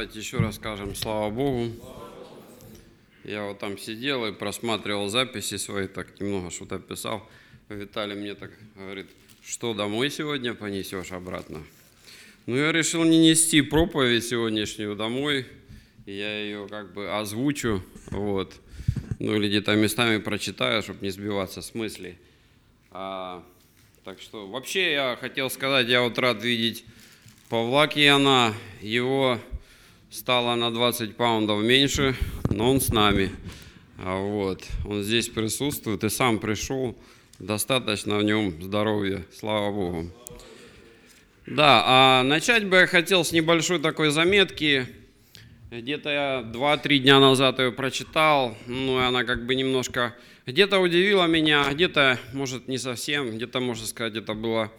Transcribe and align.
Давайте 0.00 0.18
еще 0.18 0.38
раз 0.38 0.56
скажем 0.56 0.94
слава 0.94 1.28
Богу. 1.28 1.72
Я 3.22 3.44
вот 3.44 3.58
там 3.58 3.76
сидел 3.76 4.24
и 4.24 4.32
просматривал 4.32 5.10
записи 5.10 5.58
свои, 5.58 5.88
так 5.88 6.18
немного 6.18 6.50
что-то 6.50 6.78
писал. 6.78 7.28
Виталий 7.68 8.14
мне 8.14 8.34
так 8.34 8.50
говорит, 8.76 9.08
что 9.44 9.74
домой 9.74 10.08
сегодня 10.10 10.54
понесешь 10.54 11.12
обратно? 11.12 11.62
Ну, 12.46 12.56
я 12.56 12.72
решил 12.72 13.04
не 13.04 13.18
нести 13.18 13.60
проповедь 13.60 14.24
сегодняшнюю 14.24 14.96
домой, 14.96 15.46
я 16.06 16.44
ее 16.44 16.66
как 16.66 16.94
бы 16.94 17.14
озвучу, 17.14 17.82
вот, 18.06 18.54
ну 19.18 19.36
или 19.36 19.48
где-то 19.48 19.74
местами 19.74 20.16
прочитаю, 20.16 20.80
чтобы 20.82 21.00
не 21.02 21.10
сбиваться 21.10 21.60
с 21.60 21.74
мыслей. 21.74 22.16
А, 22.90 23.44
так 24.04 24.18
что 24.22 24.46
вообще 24.46 24.92
я 24.92 25.18
хотел 25.20 25.50
сказать, 25.50 25.88
я 25.88 26.00
вот 26.00 26.18
рад 26.18 26.42
видеть 26.42 26.86
Павла 27.50 27.86
Кияна, 27.86 28.54
его 28.80 29.38
стало 30.10 30.56
на 30.56 30.72
20 30.72 31.16
паундов 31.16 31.62
меньше, 31.62 32.16
но 32.50 32.70
он 32.70 32.80
с 32.80 32.88
нами. 32.88 33.30
А 33.96 34.18
вот, 34.18 34.64
он 34.84 35.02
здесь 35.02 35.28
присутствует 35.28 36.02
и 36.02 36.08
сам 36.08 36.40
пришел, 36.40 36.96
достаточно 37.38 38.18
в 38.18 38.24
нем 38.24 38.60
здоровья, 38.60 39.24
слава 39.32 39.70
Богу. 39.70 40.10
Да, 41.46 41.84
а 41.86 42.22
начать 42.24 42.68
бы 42.68 42.76
я 42.76 42.86
хотел 42.86 43.24
с 43.24 43.32
небольшой 43.32 43.78
такой 43.78 44.10
заметки. 44.10 44.86
Где-то 45.70 46.10
я 46.10 46.40
2-3 46.42 46.98
дня 46.98 47.20
назад 47.20 47.60
ее 47.60 47.70
прочитал, 47.70 48.56
ну 48.66 48.98
и 49.00 49.04
она 49.04 49.22
как 49.22 49.46
бы 49.46 49.54
немножко 49.54 50.16
где-то 50.44 50.80
удивила 50.80 51.26
меня, 51.26 51.64
где-то, 51.72 52.18
может, 52.32 52.66
не 52.66 52.78
совсем, 52.78 53.36
где-то, 53.36 53.60
можно 53.60 53.86
сказать, 53.86 54.16
это 54.16 54.34
было 54.34 54.72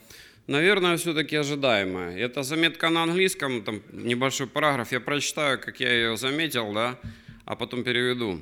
наверное, 0.51 0.97
все-таки 0.97 1.35
ожидаемое. 1.35 2.17
Это 2.17 2.43
заметка 2.43 2.89
на 2.89 3.03
английском, 3.03 3.63
там 3.63 3.81
небольшой 3.91 4.47
параграф, 4.47 4.91
я 4.91 4.99
прочитаю, 4.99 5.59
как 5.59 5.79
я 5.79 5.91
ее 5.91 6.17
заметил, 6.17 6.73
да, 6.73 6.99
а 7.45 7.55
потом 7.55 7.83
переведу. 7.83 8.41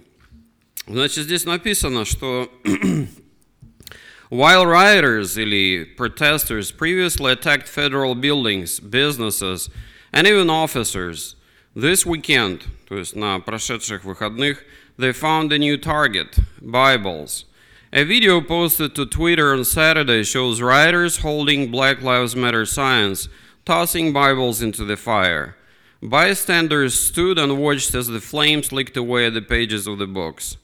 Значит, 0.88 1.26
здесь 1.26 1.46
написано, 1.46 2.06
что 2.06 2.52
While 4.32 4.66
rioters 4.66 5.38
или 5.42 5.86
protesters 5.98 6.72
previously 6.72 7.32
attacked 7.32 7.68
federal 7.68 8.14
buildings, 8.14 8.80
businesses 8.80 9.70
and 10.12 10.28
even 10.28 10.50
officers, 10.50 11.36
this 11.76 12.06
weekend, 12.06 12.64
то 12.88 12.98
есть 12.98 13.16
на 13.16 13.40
прошедших 13.40 14.04
выходных, 14.04 14.64
they 14.98 15.12
found 15.12 15.52
a 15.52 15.58
new 15.58 15.78
target, 15.78 16.36
Bibles– 16.62 17.46
a 17.97 18.03
video 18.03 18.41
posted 18.41 18.97
to 18.97 19.07
Twitter 19.07 19.53
on 19.53 19.65
Saturday 19.65 20.25
shows 20.25 20.61
rioters 20.61 21.19
holding 21.19 21.71
Black 21.71 22.03
Lives 22.03 22.35
Matter 22.35 22.67
signs, 22.67 23.29
tossing 23.65 24.13
Bibles 24.13 24.61
into 24.61 24.85
the 24.85 24.97
fire. 24.97 25.55
Bystanders 26.03 26.99
stood 26.99 27.39
and 27.39 27.57
watched 27.57 27.95
as 27.95 28.09
the 28.09 28.21
flames 28.21 28.73
licked 28.73 28.97
away 28.97 29.27
at 29.27 29.35
the 29.35 29.41
pages 29.41 29.87
of 29.87 29.99
the 29.99 30.09
books. 30.09 30.57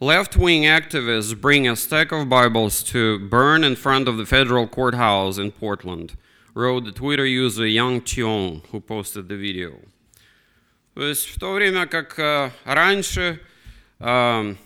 Left 0.00 0.36
wing 0.36 0.64
activists 0.64 1.40
bring 1.40 1.68
a 1.68 1.76
stack 1.76 2.10
of 2.10 2.28
Bibles 2.28 2.82
to 2.90 3.20
burn 3.20 3.62
in 3.62 3.76
front 3.76 4.08
of 4.08 4.16
the 4.16 4.26
federal 4.26 4.66
courthouse 4.66 5.38
in 5.38 5.52
Portland, 5.52 6.16
wrote 6.54 6.86
the 6.86 6.90
Twitter 6.90 7.24
user 7.24 7.68
Yang 7.68 8.00
Cheong, 8.00 8.62
who 8.72 8.80
posted 8.80 9.28
the 9.28 9.36
video. 9.36 9.78
То 10.96 11.02
есть 11.02 11.28
в 11.28 11.38
то 11.38 11.52
время 11.52 11.86
как 11.86 12.18
uh, 12.18 12.50
раньше 12.64 13.38
uh, 14.00 14.56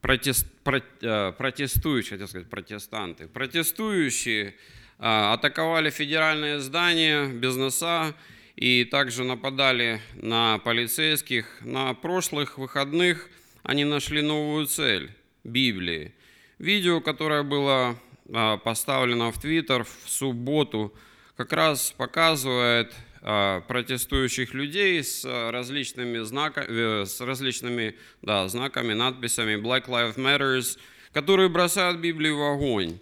протест, 0.00 0.46
Э, 0.46 0.51
протестующие, 0.63 2.11
хотел 2.11 2.27
сказать 2.27 2.49
протестанты, 2.49 3.27
протестующие 3.27 4.55
а, 4.99 5.33
атаковали 5.33 5.89
федеральные 5.89 6.59
здания, 6.59 7.27
бизнеса 7.27 8.15
и 8.55 8.85
также 8.85 9.23
нападали 9.23 9.99
на 10.15 10.59
полицейских. 10.59 11.45
На 11.61 11.93
прошлых 11.93 12.57
выходных 12.57 13.29
они 13.63 13.83
нашли 13.83 14.21
новую 14.21 14.67
цель– 14.67 15.11
Библии. 15.43 16.13
Видео, 16.59 17.01
которое 17.01 17.43
было 17.43 17.99
а, 18.33 18.57
поставлено 18.57 19.31
в 19.31 19.39
Твиттер 19.39 19.83
в 19.83 20.09
субботу, 20.09 20.93
как 21.35 21.51
раз 21.51 21.91
показывает 21.97 22.93
протестующих 23.23 24.53
людей 24.53 25.01
с 25.01 25.23
различными, 25.49 26.19
знаками, 26.19 27.03
э, 27.03 27.05
с 27.05 27.21
различными 27.21 27.95
да, 28.21 28.47
знаками, 28.49 28.93
надписями 28.93 29.55
Black 29.55 29.85
Lives 29.85 30.17
Matters, 30.17 30.77
которые 31.13 31.47
бросают 31.47 31.99
Библию 31.99 32.37
в 32.37 32.43
огонь. 32.43 32.99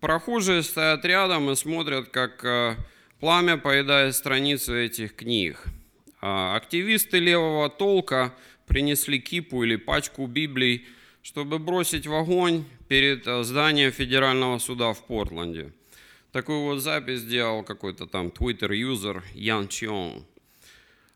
Прохожие 0.00 0.62
стоят 0.62 1.04
рядом 1.06 1.50
и 1.50 1.56
смотрят, 1.56 2.10
как 2.10 2.44
э, 2.44 2.76
пламя 3.20 3.56
поедает 3.56 4.14
страницы 4.14 4.84
этих 4.84 5.16
книг. 5.16 5.64
А, 6.20 6.56
активисты 6.56 7.18
левого 7.18 7.70
толка 7.70 8.34
принесли 8.66 9.18
кипу 9.18 9.62
или 9.62 9.76
пачку 9.76 10.26
Библий, 10.26 10.86
чтобы 11.22 11.58
бросить 11.58 12.06
в 12.06 12.14
огонь 12.14 12.64
перед 12.88 13.26
э, 13.26 13.42
зданием 13.44 13.92
федерального 13.92 14.58
суда 14.58 14.92
в 14.92 15.06
Портленде– 15.06 15.72
Такую 16.34 16.62
вот 16.62 16.80
запись 16.80 17.20
сделал 17.20 17.62
какой-то 17.62 18.06
там 18.06 18.26
Twitter-юзер 18.26 19.22
Ян 19.34 19.68
Чион. 19.68 20.26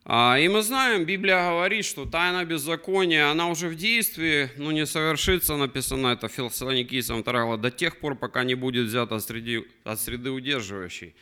А, 0.05 0.39
и 0.39 0.47
мы 0.47 0.63
знаем, 0.63 1.07
Библия 1.07 1.51
говорит, 1.51 1.85
что 1.85 2.07
тайна 2.07 2.45
беззакония, 2.45 3.29
она 3.29 3.49
уже 3.49 3.67
в 3.67 3.75
действии, 3.75 4.49
но 4.57 4.71
не 4.71 4.87
совершится, 4.87 5.57
написано 5.57 6.13
это 6.13 6.29
Фессалоникийцам 6.29 7.25
2 7.25 7.57
до 7.57 7.71
тех 7.73 7.99
пор, 7.99 8.15
пока 8.15 8.45
не 8.45 8.55
будет 8.55 8.87
взято 8.87 9.17
от 9.17 9.25
среды, 9.25 9.67
от 9.83 10.01
среды 10.01 10.31
удерживающей. 10.31 11.17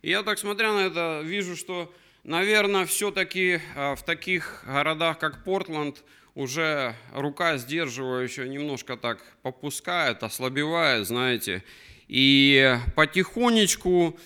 И 0.00 0.08
я 0.08 0.22
так 0.22 0.38
смотря 0.38 0.72
на 0.72 0.86
это, 0.86 1.20
вижу, 1.22 1.54
что, 1.54 1.92
наверное, 2.22 2.86
все-таки 2.86 3.60
а, 3.76 3.94
в 3.94 4.02
таких 4.06 4.64
городах, 4.66 5.18
как 5.18 5.44
Портленд, 5.44 6.02
уже 6.34 6.96
рука 7.12 7.58
сдерживающая 7.58 8.48
немножко 8.48 8.96
так 8.96 9.18
попускает, 9.42 10.22
ослабевает, 10.22 11.06
знаете, 11.06 11.62
и 12.08 12.76
потихонечку 12.94 14.18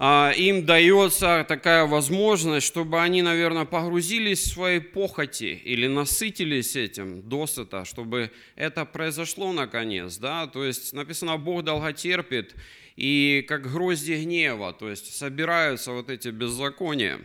а, 0.00 0.32
им 0.36 0.64
дается 0.64 1.44
такая 1.48 1.84
возможность, 1.84 2.66
чтобы 2.66 3.00
они, 3.00 3.20
наверное, 3.20 3.64
погрузились 3.64 4.44
в 4.44 4.52
свои 4.52 4.78
похоти 4.78 5.60
или 5.64 5.88
насытились 5.88 6.76
этим 6.76 7.28
досыта, 7.28 7.84
чтобы 7.84 8.30
это 8.54 8.84
произошло 8.84 9.52
наконец. 9.52 10.16
Да? 10.18 10.46
То 10.46 10.64
есть 10.64 10.92
написано, 10.92 11.36
Бог 11.36 11.64
долготерпит, 11.64 12.54
и 12.94 13.44
как 13.48 13.70
грозди 13.72 14.12
гнева, 14.12 14.72
то 14.72 14.88
есть 14.88 15.16
собираются 15.16 15.92
вот 15.92 16.10
эти 16.10 16.28
беззакония. 16.28 17.20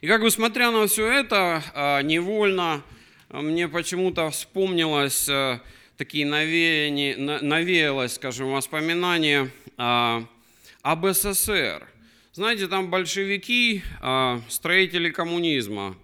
И 0.00 0.06
как 0.06 0.22
бы 0.22 0.30
смотря 0.30 0.70
на 0.70 0.86
все 0.86 1.06
это, 1.06 1.62
а, 1.72 2.02
невольно 2.02 2.82
мне 3.30 3.68
почему-то 3.68 4.30
вспомнилось 4.30 5.28
а, 5.28 5.60
такие 5.96 6.26
навеяния, 6.26 7.16
навеялось, 7.16 8.14
скажем, 8.14 8.52
воспоминание 8.52 9.50
а, 9.76 10.26
об 10.82 11.06
СССР. 11.06 11.86
Знаете, 12.32 12.66
там 12.66 12.90
большевики, 12.90 13.82
а, 14.00 14.40
строители 14.48 15.10
коммунизма, 15.10 15.96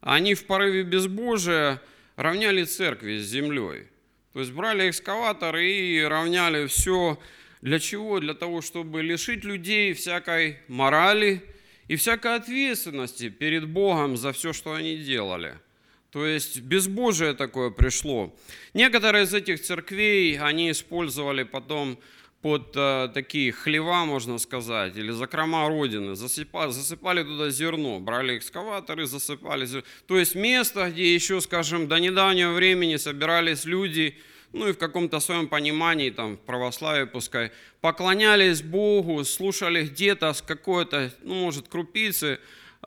они 0.00 0.34
в 0.34 0.44
порыве 0.44 0.82
безбожия 0.82 1.80
равняли 2.16 2.64
церкви 2.64 3.18
с 3.18 3.26
землей. 3.26 3.88
То 4.32 4.40
есть 4.40 4.52
брали 4.52 4.90
экскаватор 4.90 5.56
и 5.56 6.00
равняли 6.02 6.66
все. 6.66 7.18
Для 7.62 7.80
чего? 7.80 8.20
Для 8.20 8.34
того, 8.34 8.60
чтобы 8.60 9.02
лишить 9.02 9.44
людей 9.44 9.94
всякой 9.94 10.58
морали 10.68 11.42
и 11.88 11.96
всякой 11.96 12.36
ответственности 12.36 13.30
перед 13.30 13.66
Богом 13.66 14.16
за 14.16 14.32
все, 14.32 14.52
что 14.52 14.74
они 14.74 14.96
делали– 14.96 15.58
то 16.10 16.26
есть 16.26 16.60
безбожие 16.60 17.34
такое 17.34 17.70
пришло. 17.70 18.34
Некоторые 18.74 19.24
из 19.24 19.34
этих 19.34 19.62
церквей, 19.62 20.38
они 20.38 20.70
использовали 20.70 21.42
потом 21.42 21.98
под 22.40 22.72
э, 22.76 23.10
такие 23.12 23.50
хлева, 23.50 24.04
можно 24.04 24.38
сказать, 24.38 24.96
или 24.96 25.10
закрома 25.10 25.68
Родины, 25.68 26.14
засыпали, 26.14 26.70
засыпали 26.70 27.24
туда 27.24 27.50
зерно, 27.50 27.98
брали 27.98 28.38
экскаваторы, 28.38 29.06
засыпали 29.06 29.66
зерно. 29.66 29.84
То 30.06 30.18
есть 30.18 30.34
место, 30.34 30.90
где 30.90 31.12
еще, 31.14 31.40
скажем, 31.40 31.88
до 31.88 31.98
недавнего 31.98 32.52
времени 32.52 32.96
собирались 32.96 33.64
люди, 33.64 34.16
ну 34.52 34.68
и 34.68 34.72
в 34.72 34.78
каком-то 34.78 35.20
своем 35.20 35.48
понимании, 35.48 36.10
там, 36.10 36.36
в 36.36 36.40
православии 36.40 37.06
пускай, 37.06 37.50
поклонялись 37.80 38.62
Богу, 38.62 39.24
слушали 39.24 39.86
где-то 39.86 40.32
с 40.32 40.40
какой-то, 40.40 41.12
ну, 41.22 41.34
может, 41.34 41.68
крупицы, 41.68 42.38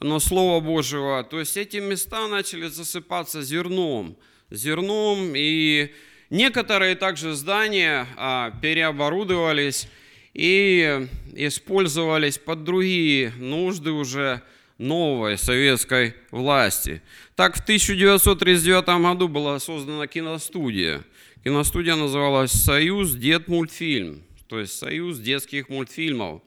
но 0.01 0.19
Слова 0.19 0.59
Божьего. 0.59 1.23
То 1.23 1.39
есть 1.39 1.55
эти 1.57 1.77
места 1.77 2.27
начали 2.27 2.67
засыпаться 2.67 3.41
зерном. 3.41 4.17
Зерном, 4.49 5.33
и 5.35 5.93
некоторые 6.29 6.95
также 6.95 7.33
здания 7.33 8.07
а, 8.17 8.51
переоборудовались 8.61 9.87
и 10.33 11.07
использовались 11.33 12.37
под 12.37 12.63
другие 12.63 13.31
нужды 13.37 13.91
уже 13.91 14.41
новой 14.77 15.37
советской 15.37 16.15
власти. 16.31 17.01
Так 17.35 17.55
в 17.55 17.61
1939 17.61 18.85
году 19.01 19.27
была 19.27 19.59
создана 19.59 20.07
киностудия. 20.07 21.03
Киностудия 21.43 21.95
называлась 21.95 22.51
«Союз 22.51 23.13
Дед 23.13 23.47
мультфильм», 23.47 24.23
то 24.47 24.59
есть 24.59 24.77
«Союз 24.77 25.19
детских 25.19 25.69
мультфильмов». 25.69 26.41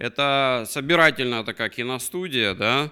Это 0.00 0.64
собирательная 0.66 1.44
такая 1.44 1.68
киностудия, 1.68 2.54
да. 2.54 2.90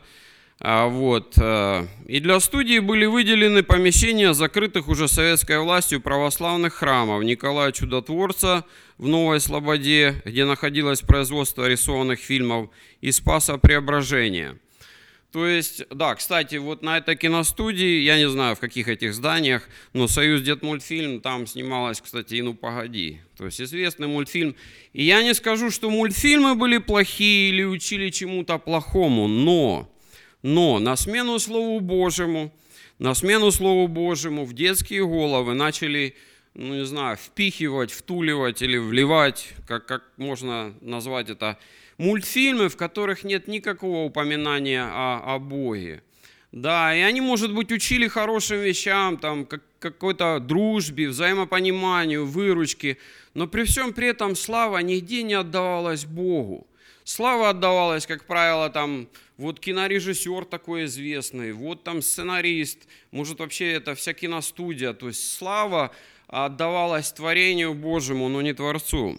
А, 0.61 0.89
вот. 0.89 1.39
э, 1.41 1.87
И 2.07 2.21
для 2.21 2.39
студии 2.39 2.81
были 2.81 3.07
выделены 3.07 3.63
помещения 3.63 4.35
закрытых 4.35 4.89
уже 4.89 5.09
советской 5.09 5.59
властью 5.59 6.03
православных 6.03 6.75
храмов 6.75 7.25
Николая 7.25 7.73
Чудотворца 7.73 8.67
в 8.99 9.09
Новой 9.09 9.41
Слободе, 9.41 10.21
где 10.27 10.45
находилось 10.45 11.01
производство 11.01 11.67
рисованных 11.67 12.21
фильмов, 12.21 12.69
и 13.01 13.11
Спаса 13.11 13.57
Преображения. 13.57 14.59
То 15.33 15.47
есть, 15.47 15.87
да, 15.91 16.15
кстати, 16.15 16.57
вот 16.57 16.83
на 16.83 16.97
этой 16.97 17.15
киностудии, 17.15 18.01
я 18.01 18.17
не 18.17 18.29
знаю 18.31 18.57
в 18.57 18.61
каких 18.61 18.89
этих 18.89 19.13
зданиях, 19.13 19.69
но 19.93 20.09
«Союз 20.09 20.41
Детмультфильм» 20.41 21.21
там 21.21 21.47
снималась, 21.47 22.01
кстати, 22.01 22.37
и 22.37 22.43
«Ну 22.43 22.55
погоди». 22.55 23.21
То 23.37 23.45
есть 23.45 23.61
известный 23.61 24.07
мультфильм. 24.07 24.57
И 24.95 25.05
я 25.05 25.23
не 25.23 25.35
скажу, 25.35 25.71
что 25.71 25.91
мультфильмы 25.91 26.55
были 26.55 26.79
плохие 26.79 27.51
или 27.51 27.63
учили 27.63 28.09
чему-то 28.09 28.59
плохому, 28.59 29.29
но 29.29 29.93
но 30.43 30.79
на 30.79 30.97
смену 30.97 31.39
Слову 31.39 31.81
Божьему, 31.81 32.53
на 32.99 33.15
смену 33.15 33.51
Слову 33.51 33.89
Божьему 33.89 34.45
в 34.45 34.53
детские 34.53 35.07
головы 35.07 35.55
начали, 35.55 36.15
ну 36.55 36.75
не 36.75 36.85
знаю, 36.85 37.17
впихивать, 37.17 37.91
втуливать 37.91 38.63
или 38.63 38.77
вливать, 38.77 39.53
как, 39.67 39.87
как 39.87 40.05
можно 40.17 40.75
назвать 40.81 41.29
это, 41.31 41.59
мультфильмы, 41.99 42.69
в 42.69 42.77
которых 42.77 43.25
нет 43.25 43.49
никакого 43.49 44.05
упоминания 44.05 44.83
о, 44.83 45.35
о 45.35 45.39
Боге. 45.39 46.03
Да, 46.51 46.97
и 46.97 47.01
они, 47.01 47.21
может 47.21 47.53
быть, 47.53 47.71
учили 47.71 48.09
хорошим 48.09 48.61
вещам, 48.61 49.19
там, 49.19 49.45
как, 49.45 49.63
какой-то 49.79 50.41
дружбе, 50.41 51.09
взаимопониманию, 51.09 52.25
выручке, 52.25 52.97
но 53.35 53.47
при 53.47 53.65
всем 53.65 53.93
при 53.93 54.09
этом 54.09 54.35
слава 54.35 54.79
нигде 54.79 55.23
не 55.23 55.35
отдавалась 55.35 56.07
Богу. 56.07 56.67
Слава 57.05 57.51
отдавалась, 57.51 58.07
как 58.07 58.25
правило, 58.25 58.71
там, 58.71 59.09
вот 59.37 59.61
кинорежиссер 59.61 60.45
такой 60.45 60.85
известный, 60.85 61.53
вот 61.53 61.85
там 61.85 62.03
сценарист, 62.03 62.79
может 63.11 63.41
вообще 63.41 63.73
это 63.73 63.95
вся 63.95 64.13
киностудия. 64.13 64.93
То 64.93 65.09
есть 65.09 65.37
слава 65.37 65.91
отдавалась 66.27 67.13
творению 67.13 67.75
Божьему, 67.75 68.29
но 68.29 68.43
не 68.43 68.53
Творцу. 68.53 69.17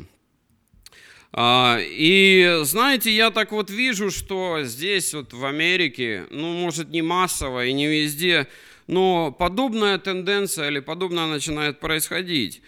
А, 1.31 1.77
и 1.79 2.61
знаете, 2.63 3.11
я 3.11 3.29
так 3.29 3.51
вот 3.51 3.69
вижу, 3.69 4.09
что 4.09 4.63
здесь 4.63 5.13
вот 5.13 5.33
в 5.33 5.45
Америке, 5.45 6.25
ну 6.31 6.53
может 6.53 6.89
не 6.89 7.01
массово 7.01 7.65
и 7.65 7.73
не 7.73 7.87
везде, 7.87 8.47
но 8.87 9.31
подобная 9.31 9.99
тенденция 9.99 10.69
или 10.69 10.79
подобное 10.79 11.27
начинает 11.27 11.79
происходить. 11.79 12.61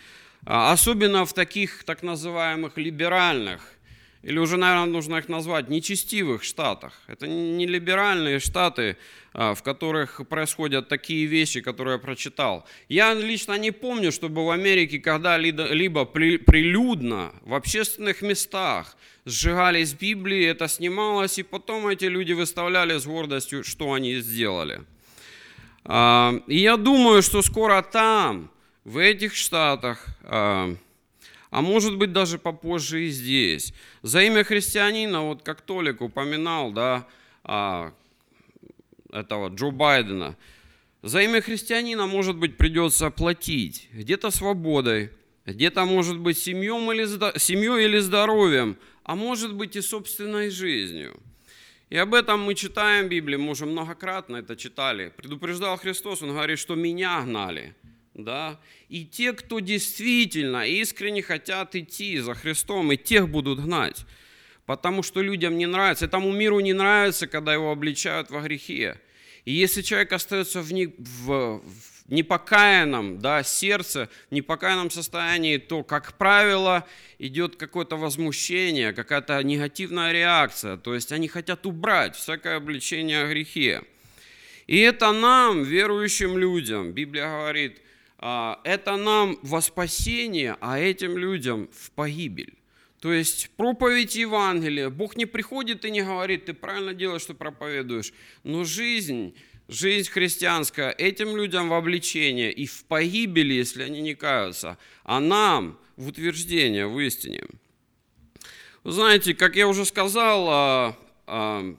А, 0.45 0.71
особенно 0.71 1.25
в 1.25 1.33
таких 1.33 1.83
так 1.83 2.03
называемых 2.03 2.77
либеральных 2.77 3.61
или 4.23 4.37
уже, 4.37 4.57
наверное, 4.57 4.85
нужно 4.85 5.17
их 5.17 5.29
назвать 5.29 5.69
нечестивых 5.69 6.43
штатах. 6.43 6.93
Это 7.07 7.27
не 7.27 7.65
либеральные 7.65 8.39
штаты, 8.39 8.97
а, 9.33 9.55
в 9.55 9.63
которых 9.63 10.21
происходят 10.29 10.89
такие 10.89 11.25
вещи, 11.25 11.61
которые 11.61 11.93
я 11.93 11.99
прочитал. 11.99 12.65
Я 12.87 13.15
лично 13.15 13.57
не 13.57 13.71
помню, 13.71 14.11
чтобы 14.11 14.45
в 14.45 14.51
Америке 14.51 14.99
когда-либо 14.99 16.05
прилюдно 16.05 17.31
в 17.41 17.55
общественных 17.55 18.21
местах 18.21 18.95
сжигались 19.25 19.93
Библии, 19.93 20.45
это 20.45 20.67
снималось, 20.67 21.39
и 21.39 21.43
потом 21.43 21.87
эти 21.87 22.05
люди 22.05 22.33
выставляли 22.33 22.99
с 22.99 23.05
гордостью, 23.05 23.63
что 23.63 23.93
они 23.93 24.15
сделали. 24.19 24.81
А, 25.83 26.33
и 26.45 26.59
я 26.59 26.77
думаю, 26.77 27.23
что 27.23 27.41
скоро 27.41 27.81
там, 27.81 28.51
в 28.83 28.97
этих 28.97 29.35
штатах, 29.35 30.05
а, 31.51 31.61
может 31.61 31.97
быть 31.97 32.13
даже 32.13 32.39
попозже 32.39 33.05
и 33.05 33.09
здесь. 33.09 33.73
За 34.01 34.23
имя 34.23 34.43
христианина, 34.43 35.21
вот 35.21 35.43
как 35.43 35.61
Толик 35.61 36.01
упоминал, 36.01 36.71
да, 36.71 37.07
а, 37.43 37.93
этого 39.11 39.49
Джо 39.49 39.69
Байдена, 39.69 40.37
за 41.03 41.21
имя 41.21 41.41
христианина, 41.41 42.07
может 42.07 42.37
быть, 42.37 42.57
придется 42.57 43.11
платить 43.11 43.89
где-то 43.91 44.31
свободой, 44.31 45.11
где-то, 45.45 45.83
может 45.85 46.17
быть, 46.19 46.37
семьем 46.37 46.89
или, 46.91 47.05
семьей 47.37 47.85
или 47.85 47.99
здоровьем, 47.99 48.77
а 49.03 49.15
может 49.15 49.53
быть 49.53 49.75
и 49.75 49.81
собственной 49.81 50.49
жизнью. 50.49 51.19
И 51.89 51.97
об 51.97 52.13
этом 52.13 52.41
мы 52.43 52.55
читаем 52.55 53.07
в 53.07 53.09
Библии, 53.09 53.35
мы 53.35 53.49
уже 53.49 53.65
многократно 53.65 54.37
это 54.37 54.55
читали. 54.55 55.11
Предупреждал 55.17 55.75
Христос, 55.75 56.21
Он 56.21 56.29
говорит, 56.29 56.59
что 56.59 56.75
меня 56.75 57.21
гнали– 57.23 57.75
да, 58.23 58.59
и 58.91 59.05
те, 59.05 59.31
кто 59.31 59.61
действительно 59.61 60.67
искренне 60.67 61.21
хотят 61.21 61.75
идти 61.75 62.17
за 62.19 62.33
Христом, 62.33 62.91
и 62.91 62.97
тех 62.97 63.29
будут 63.29 63.61
гнать, 63.61 64.05
потому 64.65 65.01
что 65.01 65.21
людям 65.21 65.57
не 65.57 65.65
нравится, 65.65 66.05
этому 66.05 66.31
миру 66.31 66.59
не 66.59 66.73
нравится, 66.73 67.25
когда 67.25 67.53
его 67.53 67.71
обличают 67.71 68.29
во 68.29 68.41
грехе. 68.41 68.99
И 69.45 69.53
если 69.53 69.81
человек 69.81 70.11
остается 70.11 70.61
в, 70.61 70.73
не, 70.73 70.87
в, 70.87 71.59
в 71.59 72.11
непокаянном 72.11 73.19
да, 73.19 73.43
сердце, 73.43 74.09
в 74.29 74.33
непокаянном 74.33 74.91
состоянии, 74.91 75.57
то, 75.57 75.83
как 75.83 76.17
правило, 76.17 76.85
идет 77.17 77.55
какое-то 77.55 77.95
возмущение, 77.95 78.91
какая-то 78.91 79.41
негативная 79.41 80.11
реакция. 80.11 80.75
То 80.75 80.93
есть 80.93 81.11
они 81.13 81.27
хотят 81.27 81.65
убрать 81.65 82.17
всякое 82.17 82.57
обличение 82.57 83.23
о 83.23 83.29
грехе. 83.29 83.83
И 84.67 84.77
это 84.79 85.11
нам, 85.13 85.63
верующим 85.63 86.37
людям, 86.37 86.91
Библия 86.91 87.27
говорит– 87.29 87.77
это 88.21 88.97
нам 88.97 89.39
во 89.41 89.61
спасение, 89.61 90.55
а 90.61 90.79
этим 90.79 91.17
людям 91.17 91.69
в 91.73 91.91
погибель. 91.91 92.53
То 92.99 93.11
есть 93.11 93.49
проповедь 93.57 94.15
Евангелия, 94.15 94.91
Бог 94.91 95.15
не 95.17 95.25
приходит 95.25 95.85
и 95.85 95.91
не 95.91 96.03
говорит, 96.03 96.45
ты 96.45 96.53
правильно 96.53 96.93
делаешь, 96.93 97.23
что 97.23 97.33
проповедуешь, 97.33 98.13
но 98.43 98.63
жизнь, 98.63 99.33
жизнь 99.67 100.07
христианская 100.11 100.91
этим 100.91 101.35
людям 101.35 101.69
в 101.69 101.73
обличение 101.73 102.53
и 102.53 102.67
в 102.67 102.85
погибели, 102.85 103.55
если 103.55 103.81
они 103.81 104.01
не 104.01 104.13
каются, 104.13 104.77
а 105.03 105.19
нам 105.19 105.79
в 105.97 106.09
утверждение 106.09 106.87
в 106.87 106.99
истине. 106.99 107.43
Вы 108.83 108.91
знаете, 108.91 109.33
как 109.33 109.55
я 109.55 109.67
уже 109.67 109.83
сказал, 109.85 110.47
а, 110.49 110.97
а, 111.25 111.75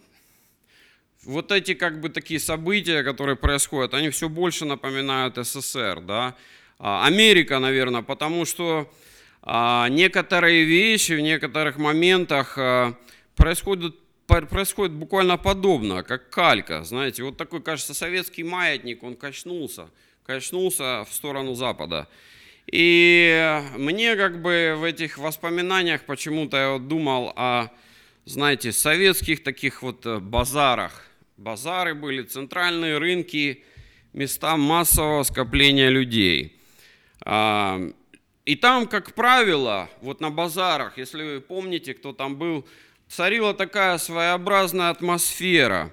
вот 1.25 1.53
эти 1.53 1.75
как 1.75 2.01
бы 2.01 2.09
такие 2.09 2.41
события, 2.41 3.03
которые 3.03 3.37
происходят, 3.37 3.95
они 3.95 4.11
все 4.11 4.29
больше 4.29 4.65
напоминают 4.65 5.37
СССР, 5.37 6.01
да, 6.01 6.35
а, 6.79 7.07
Америка, 7.07 7.59
наверное, 7.59 8.03
потому 8.03 8.45
что 8.45 8.93
а, 9.43 9.89
некоторые 9.89 10.65
вещи 10.65 11.13
в 11.13 11.21
некоторых 11.21 11.77
моментах 11.79 12.55
а, 12.59 12.95
происходят 13.37 13.97
происходит 14.27 14.95
буквально 14.95 15.37
подобно, 15.37 16.03
как 16.03 16.31
калька, 16.31 16.85
знаете, 16.85 17.23
вот 17.23 17.37
такой, 17.37 17.61
кажется, 17.61 17.93
советский 17.93 18.45
маятник, 18.45 19.03
он 19.03 19.15
качнулся, 19.15 19.91
качнулся 20.25 21.05
в 21.09 21.13
сторону 21.13 21.55
Запада. 21.55 22.09
И 22.67 23.61
мне 23.77 24.17
как 24.17 24.41
бы 24.41 24.75
в 24.79 24.85
этих 24.85 25.19
воспоминаниях 25.19 26.05
почему-то 26.05 26.57
я 26.57 26.71
вот 26.71 26.89
думал 26.89 27.33
о, 27.37 27.69
знаете, 28.25 28.73
советских 28.73 29.43
таких 29.43 29.83
вот 29.83 30.07
э, 30.07 30.19
базарах, 30.19 31.05
Базары 31.39 31.95
были, 31.95 32.23
центральные 32.23 32.99
рынки, 32.99 33.65
места 34.13 34.57
массового 34.57 35.23
скопления 35.23 35.89
людей. 35.89 36.61
А, 37.25 37.81
и 38.45 38.55
там, 38.55 38.87
как 38.87 39.15
правило, 39.15 39.89
вот 40.03 40.21
на 40.21 40.31
базарах, 40.31 40.99
если 40.99 41.23
вы 41.23 41.41
помните, 41.41 41.95
кто 41.95 42.13
там 42.13 42.37
был, 42.37 42.67
царила 43.09 43.55
такая 43.55 43.97
своеобразная 43.97 44.91
атмосфера. 44.91 45.91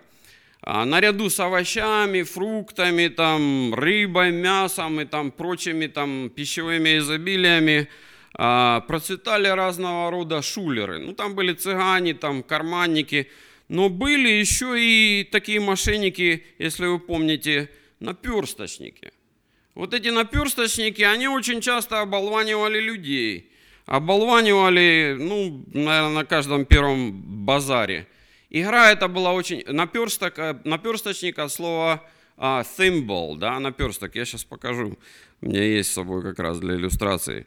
А, 0.61 0.83
наряду 0.83 1.29
с 1.29 1.39
овощами, 1.39 2.23
фруктами, 2.23 3.07
там, 3.07 3.73
рыбой, 3.73 4.31
мясом 4.31 4.99
и 4.99 5.05
там, 5.05 5.31
прочими 5.31 5.87
там, 5.87 6.29
пищевыми 6.29 6.97
изобилиями 6.97 7.87
а, 8.33 8.81
процветали 8.81 9.47
разного 9.47 10.11
рода 10.11 10.41
шулеры. 10.41 10.99
Ну, 10.99 11.13
там 11.13 11.33
были 11.33 11.53
цыгане, 11.53 12.13
там, 12.13 12.43
карманники– 12.43 13.29
но 13.69 13.87
были 13.89 14.27
еще 14.29 14.75
и 14.77 15.23
такие 15.23 15.59
мошенники, 15.59 16.43
если 16.57 16.87
вы 16.87 16.99
помните, 16.99 17.69
наперсточники. 17.99 19.13
Вот 19.75 19.93
эти 19.93 20.09
наперсточники, 20.09 21.03
они 21.03 21.27
очень 21.27 21.61
часто 21.61 22.01
оболванивали 22.01 22.79
людей. 22.79 23.51
Оболванивали, 23.85 25.15
ну, 25.17 25.63
наверное, 25.71 26.09
на 26.09 26.25
каждом 26.25 26.65
первом 26.65 27.21
базаре. 27.45 28.07
Игра 28.49 28.91
эта 28.91 29.07
была 29.07 29.33
очень... 29.33 29.63
Наперсток, 29.67 30.39
э, 30.39 30.59
наперсточник 30.63 31.37
от 31.37 31.51
слова 31.51 32.03
а, 32.37 32.63
thimble, 32.63 33.37
да, 33.37 33.59
наперсток. 33.59 34.15
Я 34.15 34.25
сейчас 34.25 34.43
покажу. 34.43 34.97
У 35.41 35.45
меня 35.45 35.63
есть 35.63 35.91
с 35.91 35.93
собой 35.93 36.23
как 36.23 36.39
раз 36.39 36.59
для 36.59 36.73
иллюстрации. 36.73 37.45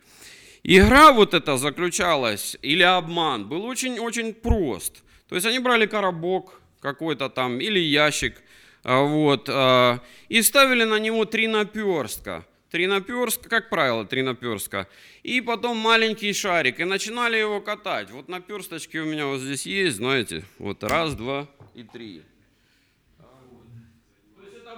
Игра 0.62 1.12
вот 1.12 1.34
эта 1.34 1.56
заключалась, 1.56 2.56
или 2.62 2.84
обман, 2.84 3.48
был 3.48 3.64
очень-очень 3.64 4.34
прост– 4.34 5.02
то 5.32 5.36
есть 5.36 5.46
они 5.46 5.60
брали 5.60 5.86
коробок 5.86 6.60
какой-то 6.82 7.30
там 7.30 7.58
или 7.58 7.78
ящик, 7.78 8.36
а, 8.84 9.00
вот, 9.00 9.48
а, 9.48 10.00
и 10.28 10.42
ставили 10.42 10.84
на 10.84 10.98
него 10.98 11.24
три 11.24 11.46
наперстка. 11.46 12.44
Три 12.70 12.86
наперстка, 12.86 13.48
как 13.48 13.70
правило, 13.70 14.04
три 14.04 14.20
наперстка. 14.20 14.88
И 15.22 15.40
потом 15.40 15.78
маленький 15.78 16.34
шарик. 16.34 16.80
И 16.80 16.84
начинали 16.84 17.38
его 17.38 17.62
катать. 17.62 18.10
Вот 18.10 18.28
наперсточки 18.28 18.98
у 18.98 19.06
меня 19.06 19.24
вот 19.24 19.40
здесь 19.40 19.64
есть, 19.64 19.96
знаете. 19.96 20.44
Вот 20.58 20.84
раз, 20.84 21.14
два 21.14 21.48
и 21.74 21.82
три. 21.82 22.20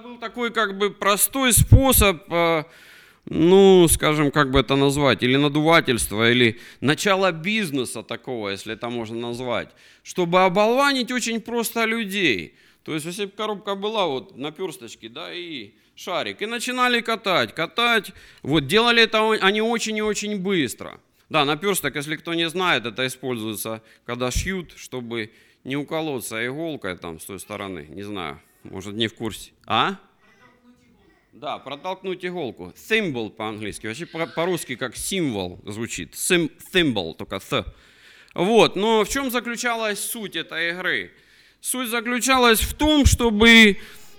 был 0.01 0.17
такой 0.19 0.53
как 0.53 0.77
бы 0.77 0.89
простой 0.89 1.51
способ, 1.51 2.23
ну, 3.25 3.87
скажем, 3.87 4.31
как 4.31 4.51
бы 4.51 4.59
это 4.59 4.75
назвать, 4.75 5.23
или 5.23 5.35
надувательство, 5.35 6.31
или 6.31 6.59
начало 6.79 7.31
бизнеса 7.31 8.03
такого, 8.03 8.49
если 8.49 8.73
это 8.73 8.89
можно 8.89 9.17
назвать, 9.17 9.69
чтобы 10.03 10.43
оболванить 10.43 11.11
очень 11.11 11.41
просто 11.41 11.85
людей. 11.85 12.55
То 12.83 12.93
есть, 12.93 13.05
если 13.05 13.25
бы 13.25 13.31
коробка 13.31 13.75
была 13.75 14.05
вот 14.05 14.37
на 14.37 14.51
персточке, 14.51 15.09
да, 15.09 15.33
и 15.33 15.71
шарик, 15.95 16.41
и 16.41 16.45
начинали 16.45 17.01
катать, 17.01 17.55
катать, 17.55 18.11
вот 18.43 18.67
делали 18.67 19.03
это 19.03 19.31
они 19.31 19.61
очень 19.61 19.97
и 19.97 20.01
очень 20.01 20.39
быстро. 20.39 20.99
Да, 21.29 21.45
наперсток, 21.45 21.95
если 21.95 22.17
кто 22.17 22.35
не 22.35 22.47
знает, 22.47 22.85
это 22.85 23.07
используется, 23.07 23.81
когда 24.05 24.29
шьют, 24.29 24.73
чтобы 24.75 25.31
не 25.63 25.75
уколоться 25.75 26.45
иголкой 26.45 26.95
там 26.97 27.19
с 27.19 27.25
той 27.25 27.39
стороны, 27.39 27.87
не 27.89 28.03
знаю, 28.03 28.39
может 28.63 28.93
не 28.93 29.07
в 29.07 29.15
курсе. 29.15 29.51
А? 29.65 29.97
Да, 31.35 31.57
протолкнуть 31.57 32.23
иголку. 32.23 32.73
Thimble 32.89 33.29
по-английски. 33.29 33.87
Вообще 33.87 34.05
по-русски 34.05 34.77
как 34.77 34.95
символ 34.95 35.59
звучит. 35.65 36.13
Sim, 36.13 36.49
thimble, 36.73 37.13
только 37.13 37.35
th. 37.35 37.65
Вот, 38.33 38.77
но 38.77 39.03
в 39.03 39.09
чем 39.09 39.29
заключалась 39.29 39.99
суть 39.99 40.37
этой 40.37 40.69
игры? 40.69 41.11
Суть 41.59 41.89
заключалась 41.89 42.61
в 42.61 42.73
том, 42.73 43.05
чтобы 43.05 43.49
э, 43.49 43.75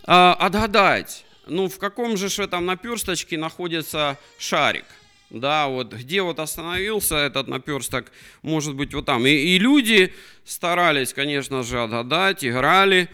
отгадать, 0.07 1.25
ну 1.47 1.69
в 1.69 1.79
каком 1.79 2.19
же 2.19 2.29
этом 2.43 2.67
наперсточке 2.67 3.39
находится 3.39 4.19
шарик. 4.37 4.85
Да, 5.31 5.69
вот 5.69 5.95
где 5.95 6.21
вот 6.21 6.39
остановился 6.39 7.17
этот 7.17 7.49
наперсток, 7.49 8.13
может 8.43 8.75
быть 8.75 8.93
вот 8.93 9.07
там. 9.07 9.27
И, 9.27 9.31
и 9.31 9.59
люди 9.59 10.13
старались, 10.45 11.15
конечно 11.15 11.63
же, 11.63 11.83
отгадать, 11.83 12.45
играли. 12.45 13.09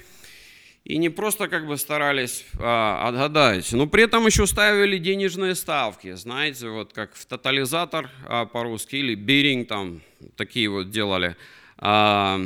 И 0.85 0.97
не 0.97 1.11
просто 1.11 1.47
как 1.47 1.69
бы 1.69 1.77
старались 1.77 2.45
а, 2.59 3.07
отгадать, 3.07 3.73
но 3.73 3.87
при 3.87 4.03
этом 4.03 4.27
еще 4.27 4.49
ставили 4.49 4.99
денежные 4.99 5.55
ставки, 5.55 6.13
знаете, 6.15 6.69
вот 6.71 6.93
как 6.93 7.15
в 7.15 7.25
тотализатор 7.25 8.11
а, 8.27 8.47
по-русски 8.47 8.97
или 8.97 9.15
биринг 9.15 9.69
там 9.69 10.01
такие 10.37 10.69
вот 10.69 10.91
делали, 10.91 11.37
а, 11.79 12.41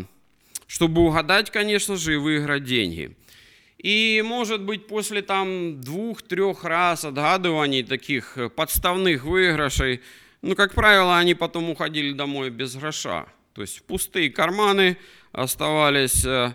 чтобы 0.67 1.07
угадать, 1.07 1.51
конечно 1.51 1.97
же, 1.97 2.15
и 2.15 2.17
выиграть 2.17 2.65
деньги. 2.65 3.17
И, 3.79 4.23
может 4.25 4.63
быть, 4.63 4.87
после 4.87 5.23
там 5.23 5.81
двух-трех 5.81 6.65
раз 6.65 7.07
отгадываний 7.07 7.85
таких 7.85 8.37
подставных 8.55 9.25
выигрышей, 9.25 10.03
ну, 10.43 10.55
как 10.55 10.75
правило, 10.75 11.17
они 11.17 11.35
потом 11.35 11.71
уходили 11.71 12.13
домой 12.13 12.51
без 12.51 12.77
гроша. 12.77 13.27
То 13.55 13.63
есть 13.63 13.83
пустые 13.83 14.31
карманы 14.31 14.99
оставались 15.33 16.25
э, 16.25 16.55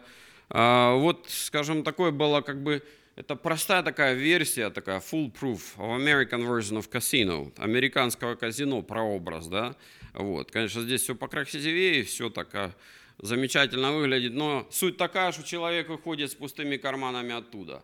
вот, 0.53 1.27
скажем, 1.29 1.84
такое 1.84 2.12
было 2.12 2.41
как 2.41 2.62
бы, 2.62 2.84
это 3.15 3.36
простая 3.36 3.84
такая 3.84 4.13
версия, 4.13 4.70
такая 4.70 5.00
full 5.00 5.31
proof 5.31 5.77
of 5.77 5.98
American 5.98 6.46
version 6.46 6.77
of 6.77 6.89
casino, 6.89 7.53
американского 7.58 8.36
казино, 8.36 8.81
прообраз, 8.81 9.48
да, 9.48 9.75
вот, 10.13 10.51
конечно, 10.51 10.81
здесь 10.81 11.01
все 11.03 11.15
покрасивее, 11.15 12.03
все 12.03 12.29
так 12.29 12.53
а, 12.53 12.74
замечательно 13.17 13.93
выглядит, 13.93 14.34
но 14.34 14.67
суть 14.72 14.98
такая, 14.98 15.31
что 15.31 15.43
человек 15.43 15.89
выходит 15.89 16.31
с 16.31 16.36
пустыми 16.36 16.77
карманами 16.77 17.34
оттуда. 17.34 17.84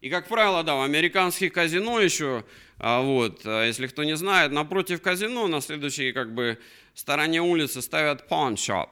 И, 0.00 0.10
как 0.10 0.28
правило, 0.28 0.62
да, 0.62 0.74
в 0.74 0.82
американских 0.82 1.52
казино 1.52 1.98
еще, 1.98 2.44
а, 2.78 3.00
вот, 3.00 3.44
если 3.44 3.86
кто 3.86 4.04
не 4.04 4.16
знает, 4.16 4.52
напротив 4.52 5.00
казино 5.00 5.48
на 5.48 5.60
следующей 5.60 6.12
как 6.12 6.34
бы 6.34 6.58
стороне 6.94 7.40
улицы 7.40 7.80
ставят 7.80 8.28
pawn 8.30 8.54
shop, 8.54 8.90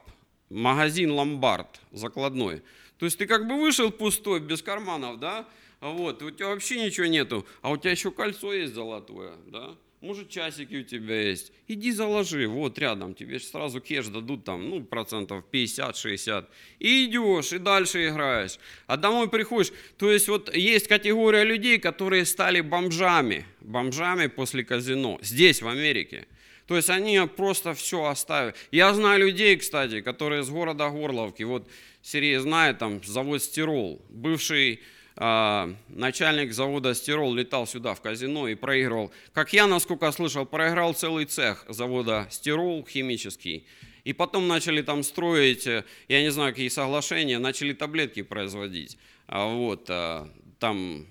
магазин 0.49 1.11
ломбард 1.11 1.79
закладной. 1.91 2.63
То 3.03 3.07
есть 3.07 3.17
ты 3.17 3.25
как 3.25 3.49
бы 3.49 3.59
вышел 3.59 3.91
пустой, 3.91 4.39
без 4.39 4.61
карманов, 4.61 5.19
да, 5.19 5.45
вот, 5.81 6.23
у 6.23 6.31
тебя 6.31 6.47
вообще 6.47 6.85
ничего 6.85 7.05
нету, 7.05 7.45
а 7.61 7.69
у 7.71 7.75
тебя 7.75 7.91
еще 7.91 8.11
кольцо 8.11 8.53
есть 8.53 8.73
золотое, 8.73 9.33
да, 9.47 9.75
может 9.99 10.29
часики 10.29 10.75
у 10.77 10.83
тебя 10.83 11.21
есть, 11.21 11.51
иди 11.67 11.91
заложи, 11.91 12.47
вот 12.47 12.79
рядом, 12.79 13.13
тебе 13.13 13.41
сразу 13.41 13.81
кеш 13.81 14.07
дадут 14.07 14.45
там, 14.45 14.69
ну, 14.69 14.81
процентов 14.85 15.43
50-60, 15.51 16.45
и 16.79 17.03
идешь, 17.03 17.51
и 17.51 17.57
дальше 17.57 18.07
играешь, 18.07 18.57
а 18.87 18.95
домой 18.95 19.29
приходишь, 19.29 19.73
то 19.97 20.09
есть 20.09 20.29
вот 20.29 20.55
есть 20.55 20.87
категория 20.87 21.43
людей, 21.43 21.79
которые 21.79 22.23
стали 22.23 22.61
бомжами, 22.61 23.45
бомжами 23.59 24.27
после 24.27 24.63
казино, 24.63 25.19
здесь, 25.21 25.61
в 25.61 25.67
Америке, 25.67 26.25
то 26.67 26.77
есть 26.77 26.89
они 26.89 27.19
просто 27.35 27.73
все 27.73 28.05
оставили. 28.05 28.55
Я 28.71 28.93
знаю 28.93 29.19
людей, 29.19 29.57
кстати, 29.57 30.01
которые 30.01 30.43
с 30.43 30.49
города 30.49 30.89
Горловки, 30.89 31.43
вот 31.43 31.67
Сергей 32.03 32.35
знает, 32.37 32.79
там 32.79 33.01
завод 33.03 33.41
«Стирол». 33.41 34.05
Бывший 34.09 34.81
э, 35.15 35.73
начальник 35.87 36.51
завода 36.51 36.93
«Стирол» 36.93 37.33
летал 37.33 37.65
сюда 37.65 37.93
в 37.95 38.01
казино 38.01 38.49
и 38.49 38.55
проигрывал. 38.55 39.13
Как 39.31 39.53
я, 39.53 39.67
насколько 39.67 40.11
слышал, 40.11 40.45
проиграл 40.45 40.93
целый 40.93 41.23
цех 41.25 41.65
завода 41.69 42.27
«Стирол» 42.29 42.85
химический. 42.85 43.65
И 44.03 44.11
потом 44.11 44.49
начали 44.49 44.81
там 44.81 45.01
строить, 45.01 45.65
э, 45.65 45.85
я 46.09 46.21
не 46.21 46.29
знаю, 46.29 46.51
какие 46.51 46.67
соглашения, 46.67 47.39
начали 47.39 47.71
таблетки 47.71 48.21
производить. 48.21 48.97
А 49.27 49.45
вот, 49.47 49.85
а, 49.89 50.29
там 50.59 51.07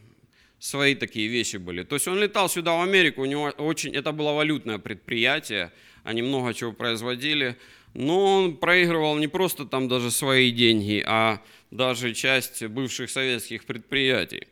свои 0.58 0.94
такие 0.94 1.26
вещи 1.28 1.56
были. 1.56 1.84
То 1.84 1.96
есть 1.96 2.06
он 2.06 2.18
летал 2.18 2.50
сюда, 2.50 2.76
в 2.76 2.82
Америку, 2.82 3.22
у 3.22 3.24
него 3.24 3.44
очень, 3.56 3.94
это 3.94 4.12
было 4.12 4.32
валютное 4.32 4.76
предприятие, 4.76 5.72
они 6.04 6.20
много 6.20 6.52
чего 6.52 6.72
производили 6.72 7.56
но 7.94 8.36
он 8.36 8.56
проигрывал 8.56 9.16
не 9.16 9.28
просто 9.28 9.64
там 9.64 9.88
даже 9.88 10.10
свои 10.10 10.50
деньги, 10.50 11.02
а 11.06 11.40
даже 11.70 12.14
часть 12.14 12.64
бывших 12.66 13.10
советских 13.10 13.64
предприятий. 13.64 14.46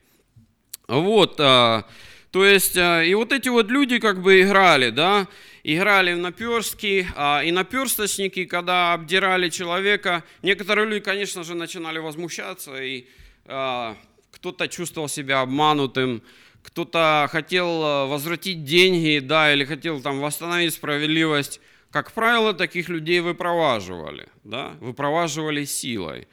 Вот, 0.88 1.36
а, 1.38 1.86
то 2.30 2.44
есть, 2.44 2.76
а, 2.76 3.02
и 3.02 3.14
вот 3.14 3.32
эти 3.32 3.48
вот 3.48 3.70
люди 3.70 3.98
как 3.98 4.22
бы 4.22 4.40
играли, 4.40 4.90
да, 4.90 5.28
играли 5.62 6.14
в 6.14 6.18
наперстки, 6.18 7.06
а, 7.14 7.42
и 7.44 7.50
наперсточники, 7.52 8.44
когда 8.44 8.92
обдирали 8.92 9.48
человека, 9.48 10.24
некоторые 10.42 10.86
люди, 10.86 11.00
конечно 11.00 11.44
же, 11.44 11.54
начинали 11.54 11.98
возмущаться, 11.98 12.82
и 12.82 13.06
а, 13.46 13.96
кто-то 14.30 14.68
чувствовал 14.68 15.08
себя 15.08 15.40
обманутым, 15.40 16.22
кто-то 16.62 17.28
хотел 17.30 17.82
а, 17.82 18.06
возвратить 18.06 18.64
деньги, 18.64 19.18
да, 19.18 19.52
или 19.52 19.64
хотел 19.64 20.00
там 20.00 20.20
восстановить 20.20 20.74
справедливость, 20.74 21.60
как 21.90 22.12
правило, 22.12 22.54
таких 22.54 22.88
людей 22.88 23.20
выпроваживали, 23.20 24.28
да, 24.44 24.76
выпроваживали 24.80 25.64
силой. 25.64 26.28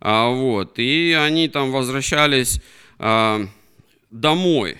А, 0.00 0.28
вот, 0.28 0.78
и 0.78 1.12
они 1.12 1.48
там 1.48 1.72
возвращались 1.72 2.60
а, 2.98 3.40
домой. 4.10 4.78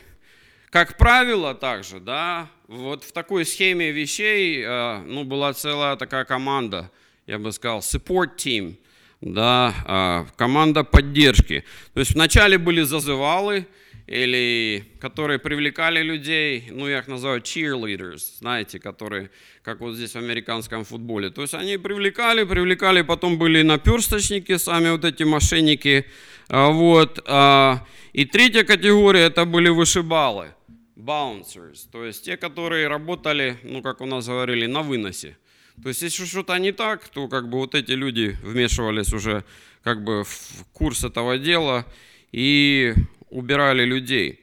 Как 0.70 0.96
правило, 0.96 1.54
также, 1.54 1.98
да, 1.98 2.48
вот 2.68 3.02
в 3.02 3.12
такой 3.12 3.44
схеме 3.44 3.90
вещей, 3.90 4.62
а, 4.64 5.02
ну, 5.04 5.24
была 5.24 5.52
целая 5.52 5.96
такая 5.96 6.24
команда, 6.24 6.90
я 7.26 7.38
бы 7.38 7.50
сказал, 7.52 7.80
support 7.80 8.36
team, 8.36 8.76
да, 9.20 9.74
а, 9.84 10.26
команда 10.36 10.84
поддержки. 10.84 11.64
То 11.92 12.00
есть 12.00 12.14
вначале 12.14 12.56
были 12.56 12.82
зазывалы, 12.82 13.66
или 14.10 14.84
которые 14.98 15.38
привлекали 15.38 16.02
людей, 16.02 16.66
ну 16.72 16.88
я 16.88 16.98
их 16.98 17.06
называю 17.06 17.40
cheerleaders, 17.40 18.38
знаете, 18.38 18.80
которые, 18.80 19.30
как 19.62 19.80
вот 19.80 19.94
здесь 19.94 20.14
в 20.14 20.18
американском 20.18 20.84
футболе. 20.84 21.30
То 21.30 21.42
есть 21.42 21.54
они 21.54 21.76
привлекали, 21.76 22.42
привлекали, 22.42 23.02
потом 23.02 23.38
были 23.38 23.62
наперсточники, 23.62 24.56
сами 24.56 24.90
вот 24.90 25.04
эти 25.04 25.22
мошенники. 25.22 26.06
А, 26.48 26.70
вот. 26.70 27.22
А, 27.24 27.86
и 28.12 28.24
третья 28.24 28.64
категория 28.64 29.26
это 29.26 29.44
были 29.44 29.68
вышибалы, 29.68 30.48
bouncers, 30.96 31.88
то 31.92 32.04
есть 32.04 32.24
те, 32.24 32.36
которые 32.36 32.88
работали, 32.88 33.58
ну 33.62 33.80
как 33.80 34.00
у 34.00 34.06
нас 34.06 34.26
говорили, 34.26 34.66
на 34.66 34.82
выносе. 34.82 35.36
То 35.84 35.88
есть 35.88 36.02
если 36.02 36.24
что-то 36.24 36.58
не 36.58 36.72
так, 36.72 37.08
то 37.10 37.28
как 37.28 37.48
бы 37.48 37.58
вот 37.58 37.76
эти 37.76 37.92
люди 37.92 38.36
вмешивались 38.42 39.12
уже 39.12 39.44
как 39.84 40.02
бы 40.02 40.24
в 40.24 40.64
курс 40.72 41.04
этого 41.04 41.38
дела 41.38 41.86
и 42.32 42.92
убирали 43.30 43.84
людей. 43.84 44.40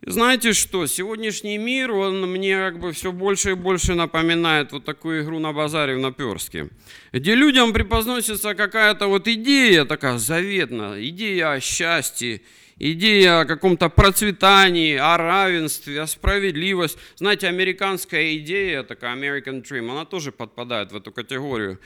И 0.00 0.10
знаете 0.10 0.52
что, 0.52 0.86
сегодняшний 0.86 1.58
мир, 1.58 1.90
он 1.90 2.30
мне 2.30 2.56
как 2.56 2.78
бы 2.78 2.92
все 2.92 3.10
больше 3.10 3.50
и 3.50 3.54
больше 3.54 3.94
напоминает 3.94 4.70
вот 4.70 4.84
такую 4.84 5.24
игру 5.24 5.40
на 5.40 5.52
базаре 5.52 5.96
в 5.96 5.98
Наперске, 5.98 6.68
где 7.12 7.34
людям 7.34 7.72
преподносится 7.72 8.54
какая-то 8.54 9.08
вот 9.08 9.26
идея 9.26 9.84
такая 9.84 10.18
заветная, 10.18 11.04
идея 11.08 11.52
о 11.52 11.60
счастье, 11.60 12.42
идея 12.78 13.40
о 13.40 13.44
каком-то 13.44 13.88
процветании, 13.88 14.94
о 14.94 15.16
равенстве, 15.16 16.00
о 16.00 16.06
справедливости. 16.06 17.00
Знаете, 17.16 17.48
американская 17.48 18.36
идея, 18.36 18.84
такая 18.84 19.16
American 19.16 19.64
Dream, 19.64 19.90
она 19.90 20.04
тоже 20.04 20.30
подпадает 20.30 20.92
в 20.92 20.96
эту 20.96 21.10
категорию. 21.10 21.80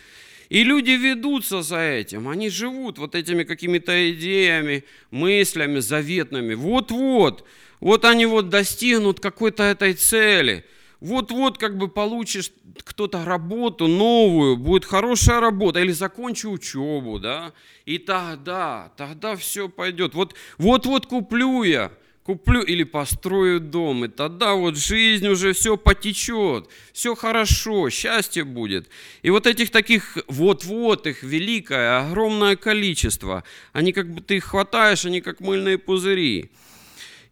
И 0.53 0.65
люди 0.65 0.91
ведутся 0.91 1.63
за 1.63 1.81
этим, 1.81 2.29
они 2.29 2.51
живут 2.51 2.99
вот 2.99 3.15
этими 3.15 3.43
какими-то 3.43 4.13
идеями, 4.13 4.85
мыслями 5.11 5.79
заветными. 5.79 6.53
Вот-вот, 6.53 7.49
вот 7.81 8.05
они 8.05 8.27
вот 8.27 8.51
достигнут 8.51 9.19
какой-то 9.19 9.63
этой 9.63 9.95
цели. 9.95 10.67
вот-вот 11.01 11.57
как 11.57 11.79
бы 11.79 11.89
получишь 11.89 12.53
кто-то 12.85 13.25
работу 13.25 13.87
новую, 13.87 14.59
будет 14.59 14.85
хорошая 14.85 15.41
работа, 15.41 15.81
или 15.81 15.93
закончу 15.93 16.51
учебу, 16.51 17.19
да, 17.19 17.55
и 17.87 17.97
тогда, 17.97 18.93
тогда 18.99 19.37
все 19.37 19.71
пойдет. 19.71 20.15
Вот, 20.15 20.35
вот-вот 20.59 21.07
куплю 21.07 21.63
я, 21.63 21.93
куплю 22.25 22.63
или 22.63 22.85
построю 22.85 23.59
дом, 23.61 24.05
и 24.05 24.09
тогда 24.09 24.55
вот 24.55 24.77
жизнь 24.77 25.27
уже 25.27 25.53
все 25.53 25.77
потечет, 25.77 26.69
все 26.93 27.15
хорошо, 27.15 27.91
счастье 27.91 28.45
будет. 28.45 28.89
И 29.23 29.31
вот 29.31 29.47
этих 29.47 29.71
таких 29.71 30.19
вот-вот, 30.29 31.07
их 31.07 31.23
великое, 31.23 31.99
огромное 31.99 32.57
количество, 32.57 33.43
они 33.73 33.93
как 33.93 34.13
бы 34.13 34.21
ты 34.21 34.37
их 34.37 34.45
хватаешь, 34.45 35.05
они 35.05 35.21
как 35.21 35.41
мыльные 35.41 35.79
пузыри. 35.79 36.51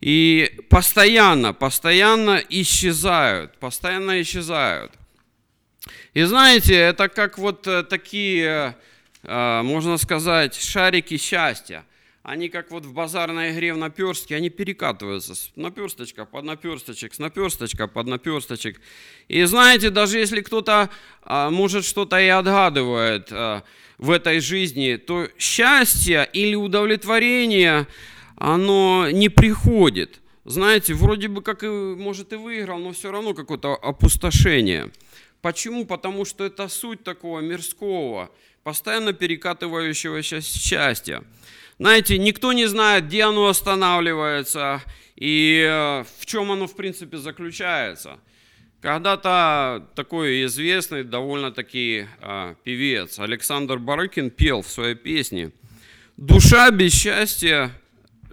И 0.01 0.61
постоянно, 0.71 1.53
постоянно 1.53 2.43
исчезают, 2.49 3.59
постоянно 3.59 4.21
исчезают. 4.23 4.93
И 6.15 6.23
знаете, 6.23 6.75
это 6.75 7.09
как 7.09 7.39
вот 7.39 7.67
э, 7.67 7.85
такие, 7.85 8.77
э, 9.23 9.63
можно 9.63 9.99
сказать, 9.99 10.55
шарики 10.55 11.17
счастья 11.19 11.85
они 12.31 12.49
как 12.49 12.71
вот 12.71 12.85
в 12.87 12.93
базарной 12.93 13.51
игре 13.51 13.75
в 13.75 13.77
наперстке, 13.77 14.37
они 14.37 14.51
перекатываются 14.51 15.35
с 15.35 15.51
наперсточка 15.57 16.25
под 16.25 16.45
наперсточек, 16.45 17.13
с 17.13 17.19
наперсточка 17.19 17.89
под 17.89 18.07
наперсточек. 18.07 18.81
И 19.27 19.43
знаете, 19.45 19.91
даже 19.91 20.19
если 20.19 20.41
кто-то, 20.41 20.91
а, 21.23 21.51
может, 21.51 21.85
что-то 21.85 22.21
и 22.21 22.29
отгадывает 22.29 23.33
а, 23.33 23.65
в 23.99 24.13
этой 24.13 24.39
жизни, 24.39 24.95
то 24.95 25.29
счастье 25.39 26.29
или 26.33 26.55
удовлетворение, 26.55 27.89
оно 28.37 29.11
не 29.11 29.29
приходит. 29.29 30.21
Знаете, 30.45 30.95
вроде 30.95 31.27
бы 31.27 31.43
как 31.43 31.65
и, 31.65 31.67
может, 31.67 32.33
и 32.33 32.37
выиграл, 32.37 32.79
но 32.79 32.93
все 32.93 33.11
равно 33.11 33.35
какое-то 33.35 33.75
опустошение. 33.75 34.93
Почему? 35.43 35.85
Потому 35.85 36.25
что 36.25 36.45
это 36.45 36.69
суть 36.69 37.03
такого 37.03 37.41
мирского, 37.41 38.31
постоянно 38.63 39.13
перекатывающегося 39.13 40.41
счастья. 40.41 41.25
Знаете, 41.81 42.19
никто 42.19 42.53
не 42.53 42.67
знает, 42.67 43.07
где 43.07 43.23
оно 43.23 43.49
останавливается 43.49 44.83
и 45.17 45.67
э, 45.67 46.05
в 46.19 46.27
чем 46.27 46.53
оно, 46.53 46.67
в 46.67 46.77
принципе, 46.77 47.17
заключается. 47.17 48.19
Когда-то 48.83 49.89
такой 49.95 50.45
известный 50.45 51.05
довольно-таки 51.05 52.07
э, 52.21 52.55
певец 52.65 53.19
Александр 53.19 53.79
Барыкин 53.79 54.29
пел 54.29 54.61
в 54.61 54.69
своей 54.69 54.95
песне 54.95 55.53
«Душа 56.19 56.71
без 56.71 56.93
счастья, 56.93 57.71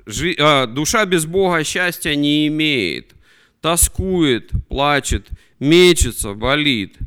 жи, 0.06 0.36
э, 0.38 0.68
душа 0.68 1.06
без 1.06 1.26
Бога 1.26 1.64
счастья 1.64 2.16
не 2.16 2.50
имеет, 2.50 3.16
тоскует, 3.62 4.52
плачет, 4.68 5.30
мечется, 5.62 6.34
болит. 6.34 6.98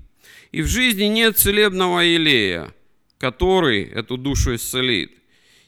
И 0.52 0.62
в 0.62 0.68
жизни 0.68 1.04
нет 1.04 1.36
целебного 1.36 2.00
елея, 2.00 2.72
который 3.18 3.84
эту 3.84 4.16
душу 4.16 4.54
исцелит. 4.54 5.19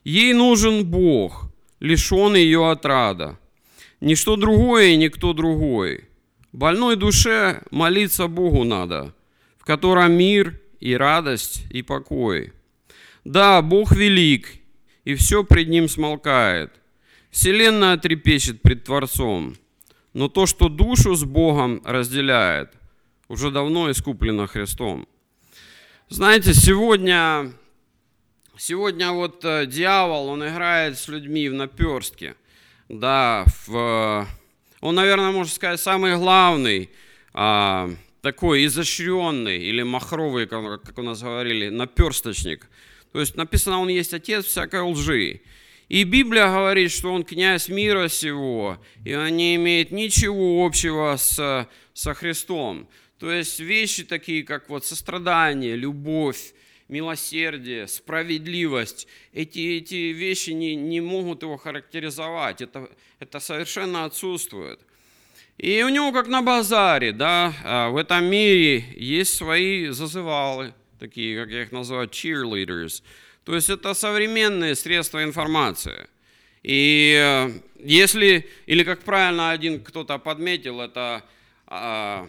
Ей 0.04 0.32
нужен 0.32 0.84
Бог, 0.84 1.50
лишен 1.80 2.34
ее 2.34 2.70
отрада. 2.70 3.38
Ничто 4.00 4.36
другое 4.36 4.88
и 4.88 4.96
никто 4.96 5.32
другой. 5.32 6.08
Больной 6.52 6.96
душе 6.96 7.62
молиться 7.70 8.26
Богу 8.26 8.64
надо, 8.64 9.14
в 9.58 9.64
котором 9.64 10.12
мир 10.12 10.60
и 10.80 10.94
радость 10.94 11.64
и 11.70 11.82
покой. 11.82 12.52
Да, 13.24 13.62
Бог 13.62 13.92
велик, 13.92 14.54
и 15.04 15.14
все 15.14 15.44
пред 15.44 15.68
Ним 15.68 15.88
смолкает. 15.88 16.72
Вселенная 17.30 17.96
трепещет 17.96 18.60
пред 18.60 18.84
Творцом, 18.84 19.54
но 20.12 20.28
то, 20.28 20.46
что 20.46 20.68
душу 20.68 21.14
с 21.14 21.24
Богом 21.24 21.80
разделяет, 21.84 22.72
уже 23.28 23.50
давно 23.50 23.90
искуплено 23.90 24.46
Христом. 24.46 25.06
Знаете, 26.08 26.52
сегодня 26.52 27.52
Сегодня 28.58 29.12
вот 29.12 29.42
э, 29.46 29.64
дьявол, 29.64 30.28
он 30.28 30.46
играет 30.46 30.98
с 30.98 31.08
людьми 31.08 31.48
в 31.48 31.54
наперстке. 31.54 32.36
Да, 32.90 33.46
в, 33.66 33.74
э, 33.74 34.26
он, 34.82 34.94
наверное, 34.94 35.30
можно 35.30 35.50
сказать, 35.50 35.80
самый 35.80 36.16
главный, 36.16 36.90
а, 37.32 37.90
такой 38.20 38.66
изощренный 38.66 39.56
или 39.56 39.82
махровый, 39.82 40.46
как 40.46 40.98
у 40.98 41.02
нас 41.02 41.22
говорили, 41.22 41.70
наперсточник. 41.70 42.68
То 43.12 43.20
есть 43.20 43.36
написано, 43.36 43.80
он 43.80 43.88
есть 43.88 44.12
отец 44.12 44.44
всякой 44.44 44.82
лжи. 44.82 45.40
И 45.88 46.04
Библия 46.04 46.46
говорит, 46.46 46.92
что 46.92 47.10
он 47.10 47.24
князь 47.24 47.70
мира 47.70 48.08
сего, 48.08 48.78
и 49.02 49.14
он 49.14 49.34
не 49.34 49.56
имеет 49.56 49.92
ничего 49.92 50.64
общего 50.66 51.16
с, 51.16 51.68
со 51.94 52.14
Христом. 52.14 52.86
То 53.18 53.32
есть 53.32 53.60
вещи 53.60 54.04
такие, 54.04 54.42
как 54.42 54.68
вот 54.68 54.84
сострадание, 54.84 55.74
любовь, 55.74 56.52
милосердие, 56.92 57.88
справедливость, 57.88 59.08
эти, 59.32 59.78
эти 59.78 60.12
вещи 60.12 60.50
не, 60.50 60.76
не 60.76 61.00
могут 61.00 61.42
его 61.42 61.56
характеризовать, 61.56 62.60
это, 62.60 62.88
это 63.18 63.40
совершенно 63.40 64.04
отсутствует. 64.04 64.78
И 65.56 65.82
у 65.82 65.88
него 65.88 66.12
как 66.12 66.28
на 66.28 66.42
базаре, 66.42 67.12
да, 67.12 67.54
а, 67.64 67.88
в 67.88 67.96
этом 67.96 68.26
мире 68.26 68.84
есть 68.96 69.34
свои 69.34 69.88
зазывалы, 69.88 70.74
такие, 70.98 71.40
как 71.40 71.50
я 71.50 71.62
их 71.62 71.72
называю, 71.72 72.08
cheerleaders. 72.08 73.02
То 73.44 73.54
есть 73.54 73.70
это 73.70 73.94
современные 73.94 74.74
средства 74.74 75.24
информации. 75.24 76.06
И 76.62 77.16
э, 77.18 77.50
если, 77.82 78.48
или 78.66 78.84
как 78.84 79.00
правильно 79.00 79.50
один 79.50 79.82
кто-то 79.82 80.18
подметил, 80.18 80.80
это 80.80 81.24
а, 81.66 82.28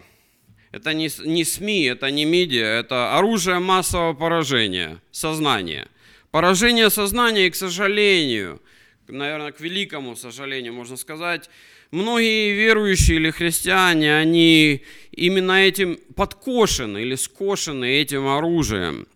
это 0.74 0.92
не, 0.92 1.08
не 1.24 1.44
СМИ, 1.44 1.84
это 1.84 2.10
не 2.10 2.24
медиа, 2.24 2.66
это 2.66 3.16
оружие 3.16 3.60
массового 3.60 4.12
поражения, 4.12 5.00
сознания. 5.12 5.86
Поражение 6.32 6.90
сознания, 6.90 7.46
и, 7.46 7.50
к 7.50 7.54
сожалению, 7.54 8.60
наверное, 9.06 9.52
к 9.52 9.60
великому 9.60 10.16
сожалению, 10.16 10.72
можно 10.72 10.96
сказать, 10.96 11.48
многие 11.92 12.52
верующие 12.54 13.18
или 13.18 13.30
христиане, 13.30 14.16
они 14.16 14.82
именно 15.12 15.52
этим 15.52 15.96
подкошены 16.16 17.02
или 17.02 17.14
скошены 17.14 17.84
этим 17.84 18.26
оружием. 18.26 19.06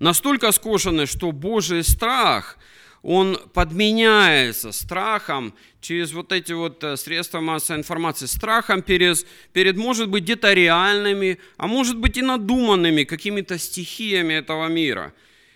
Настолько 0.00 0.52
скошены, 0.52 1.06
что 1.06 1.32
Божий 1.32 1.82
страх– 1.82 2.58
он 3.02 3.36
подменяется 3.52 4.70
страхом 4.70 5.54
через 5.80 6.12
вот 6.12 6.30
эти 6.30 6.52
вот 6.52 6.84
э, 6.84 6.96
средства 6.96 7.40
массовой 7.40 7.80
информации, 7.80 8.26
страхом 8.26 8.80
перед, 8.82 9.26
перед 9.52 9.76
может 9.76 10.08
быть, 10.08 10.22
где-то 10.22 10.52
реальными, 10.52 11.38
а 11.56 11.66
может 11.66 11.98
быть 11.98 12.16
и 12.16 12.22
надуманными 12.22 13.02
какими-то 13.02 13.58
стихиями 13.58 14.34
этого 14.34 14.68
мира. 14.68 15.12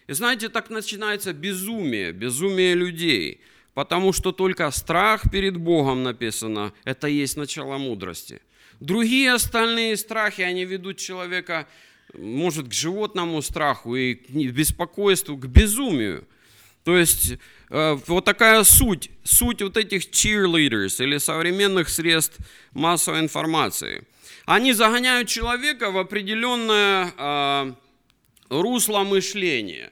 И 0.08 0.12
знаете, 0.12 0.48
так 0.48 0.70
начинается 0.70 1.32
безумие, 1.32 2.12
безумие 2.12 2.74
людей, 2.74 3.40
потому 3.74 4.12
что 4.12 4.32
только 4.32 4.68
страх 4.72 5.30
перед 5.30 5.56
Богом 5.56 6.02
написано, 6.02 6.72
это 6.84 7.06
есть 7.06 7.36
начало 7.36 7.78
мудрости. 7.78 8.40
Другие 8.80 9.32
остальные 9.32 9.96
страхи, 9.96 10.42
они 10.42 10.64
ведут 10.64 10.98
человека, 10.98 11.68
может, 12.12 12.68
к 12.68 12.72
животному 12.72 13.40
страху 13.40 13.94
и 13.94 14.14
к 14.14 14.30
беспокойству, 14.30 15.36
к 15.36 15.46
безумию– 15.46 16.26
то 16.86 16.96
есть 16.96 17.32
э, 17.68 17.98
вот 18.06 18.24
такая 18.24 18.62
суть, 18.62 19.10
суть 19.24 19.60
вот 19.60 19.76
этих 19.76 20.08
cheerleaders 20.08 21.02
или 21.02 21.18
современных 21.18 21.88
средств 21.88 22.38
массовой 22.74 23.18
информации. 23.18 24.04
Они 24.44 24.72
загоняют 24.72 25.28
человека 25.28 25.90
в 25.90 25.98
определенное 25.98 27.12
э, 27.18 27.72
русло 28.50 29.00
мышления. 29.00 29.90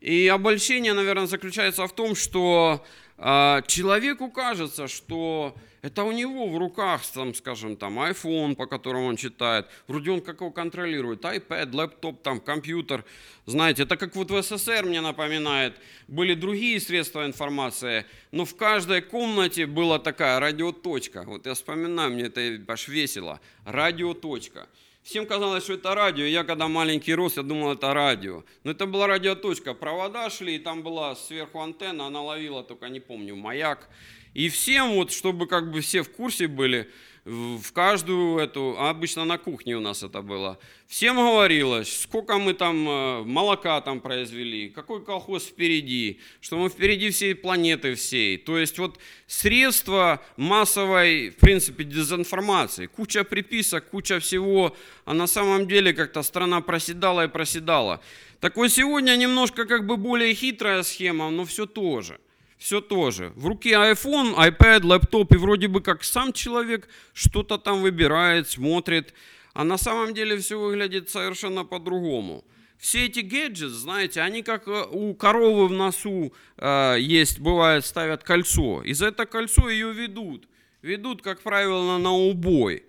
И 0.00 0.26
обольщение, 0.26 0.94
наверное, 0.94 1.28
заключается 1.28 1.86
в 1.86 1.94
том, 1.94 2.16
что 2.16 2.84
э, 3.18 3.62
человеку 3.68 4.28
кажется, 4.28 4.88
что 4.88 5.54
это 5.82 6.04
у 6.04 6.12
него 6.12 6.48
в 6.48 6.56
руках, 6.56 7.02
там, 7.12 7.34
скажем, 7.34 7.76
там, 7.76 7.98
iPhone, 7.98 8.54
по 8.54 8.66
которому 8.66 9.06
он 9.06 9.16
читает. 9.16 9.66
Вроде 9.88 10.12
он 10.12 10.20
как 10.20 10.40
его 10.40 10.52
контролирует. 10.52 11.24
iPad, 11.24 11.74
лэптоп, 11.74 12.22
там, 12.22 12.40
компьютер. 12.40 13.04
Знаете, 13.46 13.82
это 13.82 13.96
как 13.96 14.14
вот 14.14 14.30
в 14.30 14.40
СССР 14.40 14.84
мне 14.84 15.00
напоминает. 15.00 15.74
Были 16.06 16.34
другие 16.34 16.78
средства 16.78 17.26
информации, 17.26 18.06
но 18.30 18.44
в 18.44 18.54
каждой 18.54 19.02
комнате 19.02 19.66
была 19.66 19.98
такая 19.98 20.38
радиоточка. 20.38 21.24
Вот 21.26 21.46
я 21.46 21.54
вспоминаю, 21.54 22.12
мне 22.12 22.24
это 22.24 22.60
аж 22.68 22.86
весело. 22.86 23.40
Радиоточка. 23.64 24.68
Всем 25.02 25.26
казалось, 25.26 25.64
что 25.64 25.72
это 25.72 25.96
радио. 25.96 26.24
Я 26.24 26.44
когда 26.44 26.68
маленький 26.68 27.12
рос, 27.12 27.36
я 27.36 27.42
думал, 27.42 27.72
это 27.72 27.92
радио. 27.92 28.44
Но 28.62 28.70
это 28.70 28.86
была 28.86 29.08
радиоточка. 29.08 29.74
Провода 29.74 30.30
шли, 30.30 30.54
и 30.54 30.58
там 30.60 30.84
была 30.84 31.16
сверху 31.16 31.60
антенна, 31.60 32.06
она 32.06 32.22
ловила, 32.22 32.62
только 32.62 32.88
не 32.88 33.00
помню, 33.00 33.34
маяк. 33.34 33.88
И 34.34 34.48
всем, 34.48 34.92
вот, 34.94 35.12
чтобы 35.12 35.46
как 35.46 35.70
бы 35.70 35.80
все 35.80 36.02
в 36.02 36.10
курсе 36.10 36.48
были, 36.48 36.88
в 37.24 37.72
каждую 37.72 38.38
эту, 38.38 38.74
а 38.78 38.90
обычно 38.90 39.24
на 39.24 39.38
кухне 39.38 39.76
у 39.76 39.80
нас 39.80 40.02
это 40.02 40.22
было, 40.22 40.58
всем 40.88 41.16
говорилось, 41.16 42.02
сколько 42.02 42.38
мы 42.38 42.52
там 42.52 42.88
э, 42.88 43.22
молока 43.22 43.80
там 43.80 44.00
произвели, 44.00 44.70
какой 44.70 45.04
колхоз 45.04 45.44
впереди, 45.44 46.18
что 46.40 46.56
мы 46.56 46.68
впереди 46.68 47.10
всей 47.10 47.36
планеты 47.36 47.94
всей. 47.94 48.38
То 48.38 48.58
есть 48.58 48.76
вот 48.78 48.98
средства 49.28 50.20
массовой, 50.36 51.30
в 51.30 51.36
принципе, 51.36 51.84
дезинформации, 51.84 52.86
куча 52.86 53.22
приписок, 53.22 53.90
куча 53.90 54.18
всего, 54.18 54.76
а 55.04 55.14
на 55.14 55.28
самом 55.28 55.68
деле 55.68 55.92
как-то 55.92 56.22
страна 56.22 56.60
проседала 56.60 57.26
и 57.26 57.28
проседала. 57.28 58.02
Так 58.40 58.56
вот 58.56 58.72
сегодня 58.72 59.14
немножко 59.14 59.64
как 59.66 59.86
бы 59.86 59.96
более 59.96 60.34
хитрая 60.34 60.82
схема, 60.82 61.30
но 61.30 61.44
все 61.44 61.66
тоже– 61.66 62.18
все 62.62 62.80
тоже. 62.80 63.32
В 63.34 63.46
руке 63.46 63.70
iPhone, 63.72 64.36
iPad, 64.36 64.86
лэптоп, 64.86 65.34
и 65.34 65.36
вроде 65.36 65.66
бы 65.66 65.80
как 65.80 66.04
сам 66.04 66.32
человек 66.32 66.88
что-то 67.12 67.58
там 67.58 67.82
выбирает, 67.82 68.48
смотрит, 68.48 69.14
а 69.52 69.64
на 69.64 69.76
самом 69.76 70.14
деле 70.14 70.38
все 70.38 70.58
выглядит 70.58 71.10
совершенно 71.10 71.64
по-другому. 71.64 72.44
Все 72.78 73.06
эти 73.06 73.20
гаджеты, 73.20 73.68
знаете, 73.68 74.20
они 74.20 74.42
как 74.42 74.68
э, 74.68 74.84
у 74.90 75.14
коровы 75.14 75.68
в 75.68 75.72
носу 75.72 76.32
э, 76.56 76.96
есть, 76.98 77.40
бывает, 77.40 77.84
ставят 77.84 78.22
кольцо. 78.24 78.82
И 78.82 78.92
за 78.92 79.06
это 79.06 79.26
кольцо 79.26 79.68
ее 79.68 79.92
ведут. 79.92 80.48
Ведут, 80.82 81.22
как 81.22 81.42
правило, 81.42 81.98
на 81.98 82.12
убой. 82.12 82.84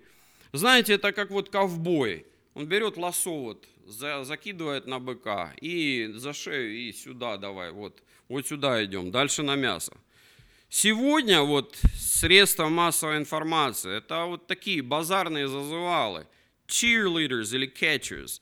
Знаете, 0.52 0.94
это 0.94 1.12
как 1.12 1.30
вот 1.30 1.48
ковбой. 1.48 2.26
Он 2.54 2.66
берет 2.66 2.96
лосо 2.96 3.30
вот, 3.30 3.64
за, 3.86 4.24
закидывает 4.24 4.86
на 4.86 5.00
быка 5.00 5.52
и 5.60 6.10
за 6.14 6.32
шею, 6.32 6.76
и 6.76 6.92
сюда 6.92 7.36
давай, 7.36 7.72
вот 7.72 8.02
вот 8.34 8.48
сюда 8.48 8.84
идем, 8.84 9.12
дальше 9.12 9.42
на 9.42 9.54
мясо. 9.54 9.92
Сегодня 10.68 11.42
вот 11.42 11.78
средства 11.94 12.68
массовой 12.68 13.18
информации, 13.18 13.96
это 13.96 14.24
вот 14.24 14.48
такие 14.48 14.82
базарные 14.82 15.46
зазывалы, 15.46 16.26
cheerleaders 16.66 17.54
или 17.54 17.72
catchers, 17.72 18.40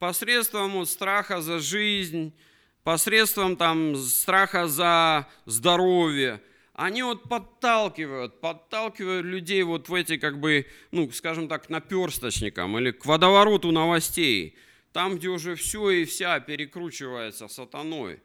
посредством 0.00 0.72
вот 0.72 0.88
страха 0.90 1.40
за 1.40 1.60
жизнь, 1.60 2.34
посредством 2.82 3.56
там 3.56 3.94
страха 3.94 4.66
за 4.66 5.28
здоровье, 5.46 6.42
они 6.74 7.04
вот 7.04 7.28
подталкивают, 7.28 8.40
подталкивают 8.40 9.24
людей 9.24 9.62
вот 9.62 9.88
в 9.88 9.94
эти, 9.94 10.16
как 10.16 10.40
бы, 10.40 10.66
ну, 10.90 11.08
скажем 11.12 11.46
так, 11.46 11.70
наперсточникам 11.70 12.76
или 12.76 12.90
к 12.90 13.06
водовороту 13.06 13.70
новостей, 13.70 14.56
там, 14.92 15.16
где 15.16 15.28
уже 15.28 15.54
все 15.54 15.90
и 15.90 16.04
вся 16.04 16.40
перекручивается 16.40 17.46
сатаной. 17.46 18.20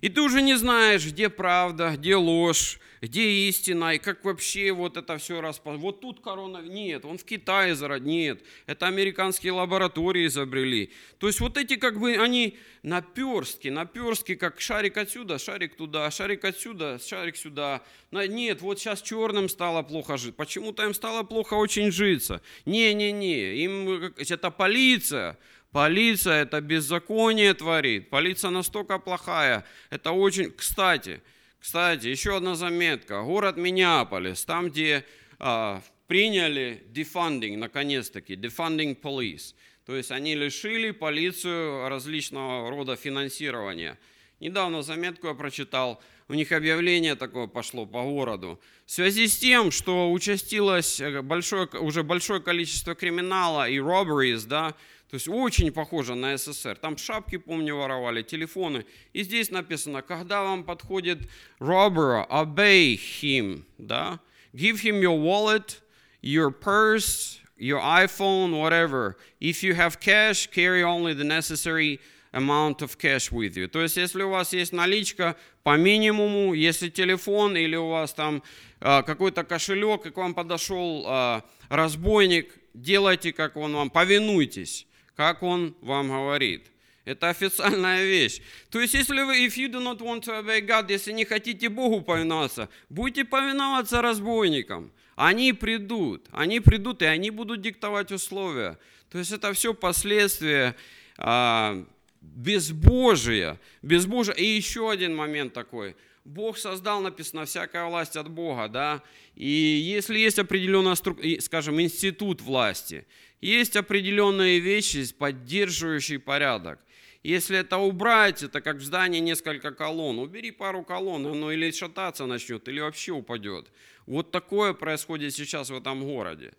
И 0.00 0.08
ты 0.08 0.20
уже 0.20 0.42
не 0.42 0.54
знаешь, 0.54 1.06
где 1.06 1.28
правда, 1.28 1.94
где 1.96 2.16
ложь, 2.16 2.78
где 3.00 3.48
истина, 3.48 3.94
и 3.94 3.98
как 3.98 4.24
вообще 4.24 4.72
вот 4.72 4.96
это 4.96 5.18
все 5.18 5.42
распознать. 5.42 5.82
Вот 5.82 6.00
тут 6.00 6.20
корона, 6.20 6.62
нет, 6.62 7.04
он 7.04 7.18
в 7.18 7.24
Китае 7.24 7.74
зарод, 7.74 8.02
нет, 8.02 8.42
это 8.66 8.86
американские 8.86 9.52
лаборатории 9.52 10.26
изобрели. 10.26 10.90
То 11.18 11.26
есть 11.26 11.40
вот 11.40 11.58
эти 11.58 11.76
как 11.76 12.00
бы, 12.00 12.16
они 12.16 12.56
наперстки, 12.82 13.68
наперстки, 13.68 14.34
как 14.34 14.58
шарик 14.60 14.96
отсюда, 14.96 15.38
шарик 15.38 15.76
туда, 15.76 16.10
шарик 16.10 16.44
отсюда, 16.44 16.98
шарик 16.98 17.36
сюда. 17.36 17.82
Нет, 18.10 18.62
вот 18.62 18.78
сейчас 18.78 19.02
черным 19.02 19.50
стало 19.50 19.82
плохо 19.82 20.16
жить. 20.16 20.36
Почему-то 20.36 20.84
им 20.84 20.94
стало 20.94 21.24
плохо 21.24 21.54
очень 21.54 21.90
житься. 21.90 22.40
Не-не-не, 22.64 23.56
им 23.56 24.14
это 24.16 24.50
полиция, 24.50 25.36
Полиция 25.74 26.42
это 26.42 26.60
беззаконие 26.60 27.52
творит. 27.52 28.08
Полиция 28.08 28.50
настолько 28.50 29.00
плохая. 29.00 29.64
Это 29.90 30.12
очень... 30.12 30.52
Кстати, 30.52 31.20
кстати, 31.58 32.06
еще 32.06 32.36
одна 32.36 32.54
заметка. 32.54 33.22
Город 33.22 33.56
Миннеаполис, 33.56 34.44
там, 34.44 34.70
где 34.70 35.04
а, 35.40 35.82
приняли 36.06 36.84
defunding, 36.92 37.56
наконец-таки, 37.56 38.36
defunding 38.36 38.96
police. 39.00 39.56
То 39.84 39.96
есть 39.96 40.12
они 40.12 40.36
лишили 40.36 40.92
полицию 40.92 41.88
различного 41.88 42.70
рода 42.70 42.94
финансирования. 42.94 43.98
Недавно 44.38 44.82
заметку 44.82 45.26
я 45.26 45.34
прочитал, 45.34 46.00
у 46.28 46.34
них 46.34 46.52
объявление 46.52 47.16
такое 47.16 47.48
пошло 47.48 47.84
по 47.84 48.04
городу. 48.04 48.60
В 48.86 48.92
связи 48.92 49.26
с 49.26 49.38
тем, 49.38 49.72
что 49.72 50.12
участилось 50.12 51.02
большое, 51.24 51.66
уже 51.80 52.04
большое 52.04 52.40
количество 52.40 52.94
криминала 52.94 53.68
и 53.68 53.78
robberies, 53.78 54.46
да, 54.46 54.76
то 55.14 55.16
есть 55.16 55.28
очень 55.28 55.70
похоже 55.70 56.16
на 56.16 56.36
СССР. 56.36 56.74
Там 56.74 56.96
шапки, 56.96 57.36
помню, 57.36 57.76
воровали, 57.76 58.22
телефоны. 58.22 58.84
И 59.12 59.22
здесь 59.22 59.48
написано, 59.48 60.02
когда 60.02 60.42
вам 60.42 60.64
подходит 60.64 61.30
robber, 61.60 62.28
obey 62.28 62.98
him, 62.98 63.62
да? 63.78 64.18
Give 64.52 64.82
him 64.82 65.00
your 65.00 65.16
wallet, 65.16 65.80
your 66.20 66.50
purse, 66.50 67.38
your 67.56 67.80
iPhone, 67.80 68.60
whatever. 68.60 69.16
If 69.38 69.62
you 69.62 69.76
have 69.76 70.00
cash, 70.00 70.48
carry 70.48 70.82
only 70.82 71.14
the 71.14 71.22
necessary 71.22 72.00
amount 72.32 72.82
of 72.82 72.98
cash 72.98 73.30
with 73.30 73.56
you. 73.56 73.68
То 73.68 73.82
есть, 73.82 73.96
если 73.96 74.24
у 74.24 74.30
вас 74.30 74.52
есть 74.52 74.72
наличка 74.72 75.36
по 75.62 75.76
минимуму, 75.76 76.54
если 76.54 76.88
телефон 76.88 77.56
или 77.56 77.76
у 77.76 77.90
вас 77.90 78.12
там 78.14 78.42
э, 78.80 79.04
какой-то 79.04 79.44
кошелек, 79.44 80.06
и 80.06 80.10
к 80.10 80.16
вам 80.16 80.34
подошел 80.34 81.04
э, 81.06 81.42
разбойник, 81.68 82.52
делайте, 82.74 83.32
как 83.32 83.56
он 83.56 83.74
вам, 83.76 83.90
повинуйтесь 83.90 84.88
как 85.16 85.42
он 85.42 85.74
вам 85.80 86.08
говорит. 86.08 86.70
Это 87.04 87.28
официальная 87.28 88.02
вещь. 88.04 88.40
То 88.70 88.80
есть, 88.80 88.94
если 88.94 89.20
вы, 89.22 89.46
if 89.46 89.56
you 89.56 89.68
do 89.68 89.80
not 89.80 89.98
want 89.98 90.22
to 90.22 90.42
obey 90.42 90.66
God, 90.66 90.90
если 90.90 91.12
не 91.12 91.24
хотите 91.24 91.68
Богу 91.68 92.00
повиноваться, 92.00 92.68
будете 92.88 93.24
повиноваться 93.24 94.00
разбойникам. 94.00 94.90
Они 95.14 95.52
придут, 95.52 96.26
они 96.32 96.60
придут, 96.60 97.02
и 97.02 97.04
они 97.04 97.30
будут 97.30 97.60
диктовать 97.60 98.10
условия. 98.10 98.78
То 99.10 99.18
есть, 99.18 99.32
это 99.32 99.52
все 99.52 99.74
последствия 99.74 100.74
а, 101.18 101.84
безбожия, 102.22 103.60
безбожия. 103.82 104.34
И 104.34 104.44
еще 104.44 104.90
один 104.90 105.14
момент 105.14 105.52
такой. 105.52 105.94
Бог 106.24 106.56
создал, 106.56 107.02
написано, 107.02 107.44
всякая 107.44 107.84
власть 107.86 108.16
от 108.16 108.30
Бога, 108.30 108.68
да, 108.68 109.02
и 109.34 109.46
если 109.46 110.18
есть 110.18 110.38
определенная, 110.38 110.96
скажем, 111.40 111.80
институт 111.80 112.40
власти, 112.40 113.06
есть 113.40 113.76
определенные 113.76 114.58
вещи, 114.58 115.12
поддерживающие 115.12 116.18
порядок. 116.18 116.78
Если 117.22 117.58
это 117.58 117.78
убрать, 117.78 118.42
это 118.42 118.60
как 118.60 118.76
в 118.76 118.82
здании 118.82 119.20
несколько 119.20 119.72
колонн. 119.72 120.18
Убери 120.18 120.50
пару 120.50 120.82
колонн, 120.82 121.26
оно 121.26 121.52
или 121.52 121.70
шататься 121.70 122.26
начнет, 122.26 122.68
или 122.68 122.80
вообще 122.80 123.12
упадет. 123.12 123.70
Вот 124.06 124.30
такое 124.30 124.74
происходит 124.74 125.34
сейчас 125.34 125.70
в 125.70 125.74
этом 125.74 126.04
городе. 126.04 126.52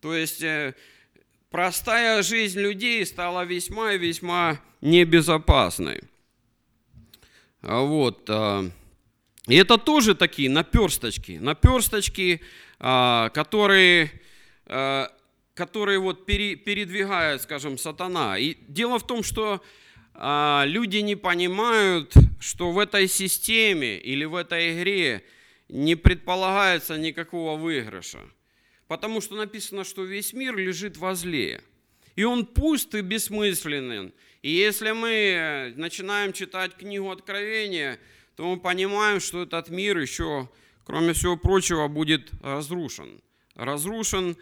То 0.00 0.14
есть 0.14 0.42
э, 0.42 0.74
простая 1.50 2.22
жизнь 2.22 2.60
людей 2.60 3.04
стала 3.06 3.44
весьма 3.44 3.94
и 3.94 3.98
весьма 3.98 4.60
небезопасной. 4.82 6.02
А 7.62 7.80
вот. 7.80 8.28
А, 9.50 9.52
и 9.52 9.56
это 9.56 9.78
тоже 9.78 10.14
такие 10.14 10.48
наперсточки, 10.48 11.38
наперсточки, 11.40 12.40
а, 12.78 13.30
которые 13.30 14.10
которые 15.54 15.98
вот 15.98 16.26
передвигают, 16.26 17.42
скажем, 17.42 17.76
сатана. 17.76 18.38
И 18.38 18.56
дело 18.68 18.98
в 18.98 19.06
том, 19.06 19.22
что 19.24 19.60
а, 20.14 20.64
люди 20.64 20.98
не 20.98 21.16
понимают, 21.16 22.14
что 22.40 22.70
в 22.70 22.78
этой 22.78 23.08
системе 23.08 23.98
или 23.98 24.24
в 24.24 24.36
этой 24.36 24.78
игре 24.78 25.24
не 25.68 25.96
предполагается 25.96 26.96
никакого 26.96 27.58
выигрыша. 27.58 28.20
Потому 28.86 29.20
что 29.20 29.34
написано, 29.34 29.84
что 29.84 30.04
весь 30.04 30.32
мир 30.32 30.56
лежит 30.56 30.96
возле. 30.96 31.62
И 32.16 32.24
он 32.24 32.46
пуст 32.46 32.94
и 32.94 33.02
бессмысленен. 33.02 34.14
И 34.42 34.50
если 34.50 34.92
мы 34.92 35.74
начинаем 35.76 36.32
читать 36.32 36.76
книгу 36.76 37.10
Откровения, 37.10 37.98
то 38.40 38.46
мы 38.46 38.58
понимаем, 38.58 39.20
что 39.20 39.42
этот 39.42 39.68
мир 39.68 39.98
еще, 39.98 40.48
кроме 40.86 41.12
всего 41.12 41.36
прочего, 41.36 41.88
будет 41.88 42.30
разрушен. 42.42 43.20
Разрушен 43.54 44.34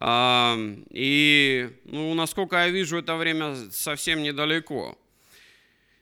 и, 0.00 1.70
ну, 1.84 2.14
насколько 2.14 2.56
я 2.56 2.70
вижу, 2.70 2.96
это 2.96 3.14
время 3.16 3.54
совсем 3.70 4.22
недалеко. 4.22 4.98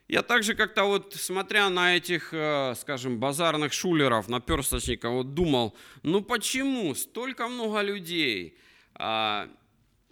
Я 0.06 0.22
также 0.22 0.54
как-то 0.54 0.84
вот, 0.84 1.14
смотря 1.14 1.68
на 1.70 1.96
этих, 1.96 2.32
э, 2.32 2.74
скажем, 2.76 3.18
базарных 3.18 3.72
шулеров, 3.72 4.28
наперсточников, 4.28 5.10
вот 5.10 5.34
думал, 5.34 5.76
ну 6.04 6.22
почему 6.22 6.94
столько 6.94 7.48
много 7.48 7.80
людей, 7.80 8.56
а, 8.94 9.48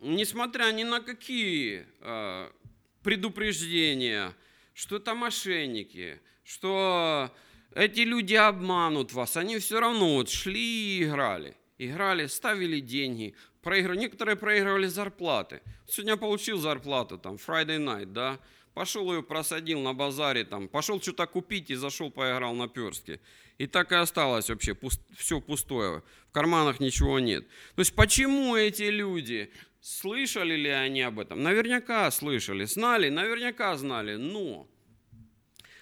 несмотря 0.00 0.72
ни 0.72 0.82
на 0.82 0.98
какие 0.98 1.86
а, 2.00 2.50
предупреждения, 3.04 4.34
что 4.74 4.96
это 4.96 5.14
мошенники, 5.14 6.20
что 6.48 7.30
эти 7.74 8.00
люди 8.00 8.34
обманут 8.34 9.12
вас, 9.12 9.36
они 9.36 9.58
все 9.58 9.80
равно 9.80 10.14
вот 10.14 10.30
шли 10.30 10.98
и 10.98 11.04
играли. 11.04 11.54
Играли, 11.76 12.26
ставили 12.26 12.80
деньги, 12.80 13.34
проигрывали, 13.60 14.00
некоторые 14.00 14.36
проигрывали 14.36 14.86
зарплаты. 14.86 15.60
Сегодня 15.86 16.16
получил 16.16 16.58
зарплату, 16.58 17.18
там, 17.18 17.34
Friday 17.34 17.78
night, 17.78 18.06
да, 18.06 18.40
пошел 18.72 19.12
ее 19.12 19.22
просадил 19.22 19.80
на 19.80 19.92
базаре, 19.92 20.44
там, 20.44 20.68
пошел 20.68 21.00
что-то 21.02 21.26
купить 21.26 21.70
и 21.70 21.74
зашел, 21.74 22.10
поиграл 22.10 22.54
на 22.54 22.66
перстке. 22.66 23.20
И 23.58 23.66
так 23.66 23.92
и 23.92 23.96
осталось 23.96 24.48
вообще, 24.48 24.74
пуст, 24.74 25.02
все 25.16 25.42
пустое, 25.42 26.02
в 26.30 26.32
карманах 26.32 26.80
ничего 26.80 27.20
нет. 27.20 27.46
То 27.76 27.80
есть 27.80 27.94
почему 27.94 28.56
эти 28.56 28.84
люди, 28.84 29.52
слышали 29.82 30.56
ли 30.56 30.70
они 30.70 31.02
об 31.02 31.20
этом? 31.20 31.42
Наверняка 31.42 32.10
слышали, 32.10 32.64
знали, 32.64 33.10
наверняка 33.10 33.76
знали, 33.76 34.16
но 34.16 34.66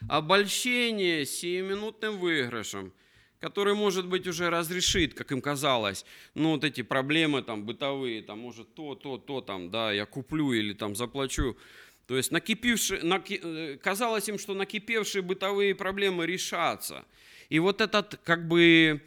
обольщение 0.09 1.27
сиюминутным 1.27 2.19
выигрышем, 2.19 2.93
который, 3.41 3.75
может 3.75 4.07
быть, 4.07 4.27
уже 4.27 4.51
разрешит, 4.51 5.15
как 5.15 5.33
им 5.33 5.41
казалось, 5.41 6.05
ну, 6.35 6.53
вот 6.53 6.65
эти 6.65 6.83
проблемы 6.83 7.43
там 7.43 7.65
бытовые, 7.65 8.23
там, 8.23 8.39
может, 8.39 8.75
то, 8.75 8.95
то, 8.95 9.19
то, 9.19 9.41
там, 9.41 9.71
да, 9.71 9.93
я 9.93 10.07
куплю 10.07 10.53
или 10.53 10.73
там 10.73 10.97
заплачу, 10.97 11.57
то 12.07 12.17
есть 12.17 12.31
накипившие, 12.31 13.03
наки, 13.03 13.41
э, 13.43 13.79
казалось 13.83 14.29
им, 14.29 14.39
что 14.39 14.55
накипевшие 14.55 15.23
бытовые 15.23 15.75
проблемы 15.75 16.25
решатся. 16.25 17.05
И 17.49 17.59
вот 17.59 17.81
этот, 17.81 18.21
как 18.25 18.47
бы, 18.47 19.03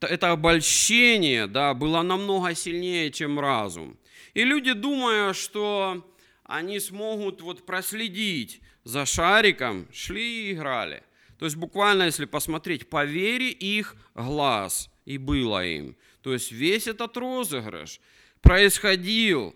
это 0.00 0.30
обольщение 0.30 1.46
да, 1.46 1.72
было 1.74 2.02
намного 2.02 2.54
сильнее, 2.54 3.10
чем 3.10 3.40
разум. 3.40 3.96
И 4.34 4.44
люди, 4.44 4.72
думая, 4.72 5.32
что 5.32 6.04
они 6.44 6.80
смогут 6.80 7.40
вот 7.40 7.64
проследить 7.64 8.60
за 8.84 9.06
шариком, 9.06 9.88
шли 9.92 10.50
и 10.50 10.52
играли. 10.52 11.02
То 11.38 11.46
есть 11.46 11.56
буквально, 11.56 12.04
если 12.04 12.26
посмотреть, 12.26 12.88
по 12.88 13.04
вере 13.04 13.50
их 13.50 13.96
глаз 14.14 14.90
и 15.04 15.18
было 15.18 15.64
им. 15.66 15.96
То 16.22 16.32
есть 16.32 16.52
весь 16.52 16.86
этот 16.86 17.16
розыгрыш 17.16 18.00
происходил 18.40 19.54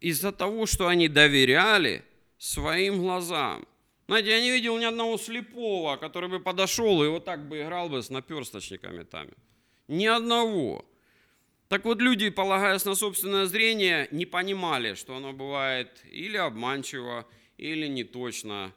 из-за 0.00 0.32
того, 0.32 0.66
что 0.66 0.88
они 0.88 1.08
доверяли 1.08 2.04
своим 2.38 2.98
глазам. 2.98 3.66
Знаете, 4.08 4.30
я 4.30 4.40
не 4.40 4.50
видел 4.50 4.78
ни 4.78 4.84
одного 4.84 5.18
слепого, 5.18 5.96
который 5.96 6.28
бы 6.28 6.38
подошел 6.38 7.02
и 7.02 7.08
вот 7.08 7.24
так 7.24 7.48
бы 7.48 7.62
играл 7.62 7.88
бы 7.88 8.02
с 8.02 8.10
наперсточниками 8.10 9.02
там. 9.02 9.28
Ни 9.88 10.06
одного. 10.06 10.84
Так 11.68 11.84
вот, 11.84 12.00
люди, 12.00 12.30
полагаясь 12.30 12.84
на 12.84 12.94
собственное 12.94 13.46
зрение, 13.46 14.06
не 14.12 14.24
понимали, 14.24 14.94
что 14.94 15.16
оно 15.16 15.32
бывает 15.32 16.00
или 16.04 16.36
обманчиво, 16.36 17.26
или 17.58 17.86
неточно. 17.86 18.72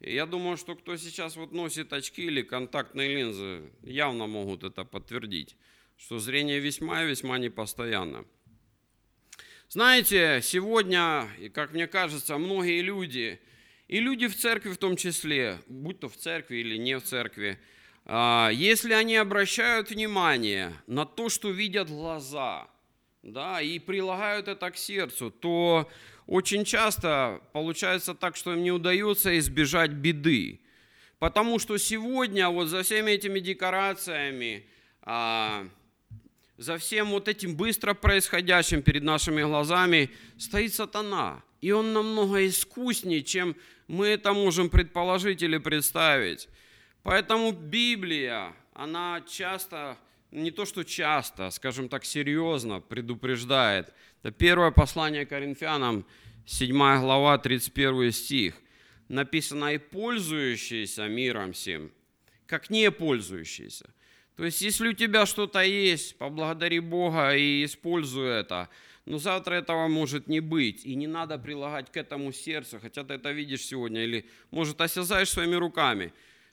И 0.00 0.14
я 0.14 0.26
думаю, 0.26 0.56
что 0.56 0.76
кто 0.76 0.96
сейчас 0.96 1.36
вот 1.36 1.52
носит 1.52 1.92
очки 1.92 2.22
или 2.22 2.42
контактные 2.42 3.14
линзы, 3.14 3.70
явно 3.82 4.26
могут 4.26 4.62
это 4.64 4.84
подтвердить, 4.84 5.56
что 5.96 6.18
зрение 6.18 6.60
весьма 6.60 7.04
и 7.04 7.08
весьма 7.08 7.38
непостоянно. 7.38 8.24
Знаете, 9.68 10.40
сегодня, 10.42 11.28
как 11.52 11.74
мне 11.74 11.86
кажется, 11.86 12.38
многие 12.38 12.80
люди, 12.80 13.40
и 13.88 14.00
люди 14.00 14.26
в 14.26 14.36
церкви 14.36 14.70
в 14.70 14.78
том 14.78 14.96
числе, 14.96 15.58
будь 15.66 16.00
то 16.00 16.08
в 16.08 16.16
церкви 16.16 16.56
или 16.56 16.76
не 16.76 16.98
в 16.98 17.02
церкви, 17.02 17.58
а, 18.04 18.50
если 18.50 18.94
они 18.94 19.16
обращают 19.16 19.90
внимание 19.90 20.72
на 20.86 21.04
то, 21.04 21.28
что 21.28 21.50
видят 21.50 21.88
глаза, 21.88 22.68
да, 23.22 23.60
и 23.60 23.78
прилагают 23.78 24.48
это 24.48 24.70
к 24.70 24.76
сердцу, 24.76 25.30
то 25.30 25.90
очень 26.28 26.64
часто 26.64 27.40
получается 27.54 28.14
так, 28.14 28.36
что 28.36 28.52
им 28.52 28.62
не 28.62 28.70
удается 28.70 29.36
избежать 29.38 29.92
беды. 29.92 30.60
Потому 31.18 31.58
что 31.58 31.78
сегодня 31.78 32.50
вот 32.50 32.68
за 32.68 32.82
всеми 32.82 33.12
этими 33.12 33.40
декорациями, 33.40 34.66
а, 35.02 35.66
за 36.58 36.76
всем 36.76 37.08
вот 37.08 37.28
этим 37.28 37.56
быстро 37.56 37.94
происходящим 37.94 38.82
перед 38.82 39.02
нашими 39.02 39.42
глазами 39.42 40.10
стоит 40.36 40.74
сатана. 40.74 41.42
И 41.62 41.72
он 41.72 41.94
намного 41.94 42.46
искуснее, 42.46 43.22
чем 43.22 43.56
мы 43.86 44.08
это 44.08 44.34
можем 44.34 44.68
предположить 44.68 45.42
или 45.42 45.56
представить. 45.56 46.46
Поэтому 47.04 47.52
Библия, 47.52 48.54
она 48.74 49.22
часто, 49.26 49.96
не 50.30 50.50
то 50.50 50.64
что 50.64 50.84
часто, 50.84 51.50
скажем 51.50 51.88
так, 51.88 52.04
серьезно 52.04 52.80
предупреждает. 52.80 53.92
Это 54.22 54.32
первое 54.32 54.70
послание 54.70 55.26
Коринфянам, 55.26 56.04
7 56.46 56.76
глава, 57.00 57.38
31 57.38 58.12
стих. 58.12 58.54
Написано, 59.08 59.72
и 59.74 59.78
пользующиеся 59.78 61.08
миром 61.08 61.52
всем, 61.52 61.90
как 62.46 62.68
не 62.68 62.90
пользующиеся. 62.90 63.90
То 64.36 64.44
есть, 64.44 64.60
если 64.60 64.88
у 64.88 64.92
тебя 64.92 65.26
что-то 65.26 65.62
есть, 65.62 66.16
поблагодари 66.16 66.78
Бога 66.78 67.34
и 67.34 67.64
используй 67.64 68.28
это. 68.28 68.68
Но 69.04 69.18
завтра 69.18 69.54
этого 69.54 69.88
может 69.88 70.28
не 70.28 70.40
быть, 70.40 70.84
и 70.84 70.94
не 70.94 71.06
надо 71.06 71.38
прилагать 71.38 71.90
к 71.90 71.96
этому 71.96 72.30
сердцу, 72.30 72.78
хотя 72.80 73.02
ты 73.02 73.14
это 73.14 73.32
видишь 73.32 73.62
сегодня, 73.62 74.04
или, 74.04 74.26
может, 74.50 74.80
осязаешь 74.80 75.30
своими 75.30 75.54
руками. 75.54 76.12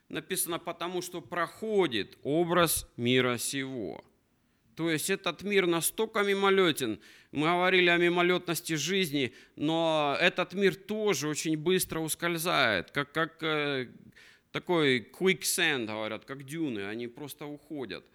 Написано, 0.10 0.60
потому 0.60 1.02
что 1.02 1.22
проходит 1.22 2.18
образ 2.24 2.88
мира 2.96 3.38
сего. 3.38 4.04
То 4.76 4.90
есть 4.90 5.10
этот 5.10 5.42
мир 5.44 5.68
настолько 5.68 6.22
мимолетен. 6.22 7.00
Мы 7.32 7.48
говорили 7.48 7.90
о 7.90 7.98
мимолетности 7.98 8.74
жизни, 8.74 9.34
но 9.56 10.18
этот 10.20 10.54
мир 10.54 10.76
тоже 10.76 11.28
очень 11.28 11.58
быстро 11.58 12.02
ускользает, 12.02 12.92
как, 12.92 13.12
как 13.12 13.42
э, 13.42 13.88
такой 14.52 15.00
quicksand, 15.00 15.86
говорят, 15.86 16.26
как 16.26 16.46
дюны, 16.46 16.88
они 16.88 17.08
просто 17.08 17.46
уходят. 17.46 18.06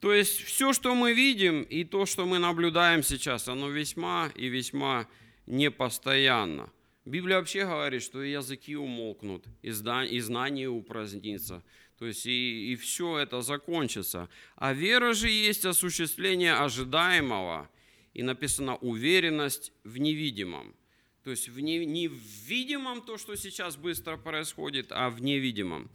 То 0.00 0.12
есть 0.12 0.42
все, 0.42 0.72
что 0.72 0.94
мы 0.94 1.14
видим 1.14 1.62
и 1.62 1.84
то, 1.84 2.06
что 2.06 2.26
мы 2.26 2.38
наблюдаем 2.38 3.02
сейчас, 3.02 3.48
оно 3.48 3.70
весьма 3.70 4.30
и 4.34 4.48
весьма 4.48 5.08
непостоянно. 5.46 6.70
Библия 7.04 7.36
вообще 7.36 7.64
говорит, 7.64 8.02
что 8.02 8.22
языки 8.22 8.76
умолкнут, 8.76 9.44
и 9.62 9.70
знание 9.70 10.68
упразднится. 10.68 11.62
То 11.98 12.06
есть 12.06 12.26
и, 12.26 12.72
и 12.72 12.76
все 12.76 13.18
это 13.18 13.42
закончится. 13.42 14.28
А 14.56 14.72
вера 14.72 15.12
же 15.12 15.28
есть 15.28 15.64
осуществление 15.64 16.54
ожидаемого. 16.54 17.70
И 18.14 18.22
написано 18.22 18.76
уверенность 18.76 19.72
в 19.82 19.98
невидимом. 19.98 20.74
То 21.24 21.30
есть 21.30 21.48
в 21.48 21.58
не, 21.60 21.84
не 21.84 22.08
в 22.08 22.14
видимом 22.46 23.02
то, 23.02 23.18
что 23.18 23.34
сейчас 23.36 23.76
быстро 23.76 24.16
происходит, 24.16 24.88
а 24.90 25.10
в 25.10 25.20
невидимом. 25.20 25.90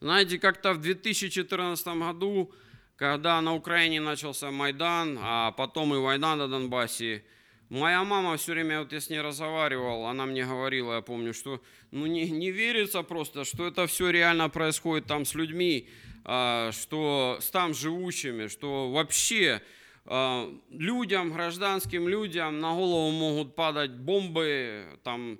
Знаете, 0.00 0.38
как-то 0.38 0.72
в 0.72 0.80
2014 0.80 1.86
году, 1.86 2.52
когда 2.96 3.40
на 3.40 3.54
Украине 3.54 4.00
начался 4.00 4.50
Майдан, 4.50 5.18
а 5.20 5.52
потом 5.52 5.94
и 5.94 5.98
война 5.98 6.36
на 6.36 6.48
Донбассе, 6.48 7.24
моя 7.68 8.04
мама 8.04 8.36
все 8.36 8.52
время, 8.52 8.80
вот 8.80 8.92
я 8.92 9.00
с 9.00 9.10
ней 9.10 9.20
разговаривал, 9.20 10.06
она 10.06 10.26
мне 10.26 10.44
говорила, 10.44 10.94
я 10.94 11.00
помню, 11.00 11.34
что 11.34 11.60
ну 11.90 12.06
не, 12.06 12.30
не 12.30 12.50
верится 12.50 13.02
просто, 13.02 13.44
что 13.44 13.66
это 13.66 13.86
все 13.86 14.10
реально 14.10 14.48
происходит 14.48 15.06
там 15.06 15.24
с 15.24 15.34
людьми, 15.34 15.88
а, 16.24 16.72
что 16.72 17.38
с 17.40 17.50
там 17.50 17.74
живущими, 17.74 18.48
что 18.48 18.90
вообще 18.90 19.62
а, 20.06 20.52
людям, 20.70 21.32
гражданским 21.32 22.08
людям 22.08 22.60
на 22.60 22.74
голову 22.74 23.10
могут 23.10 23.54
падать 23.54 23.92
бомбы, 23.92 24.98
там, 25.02 25.38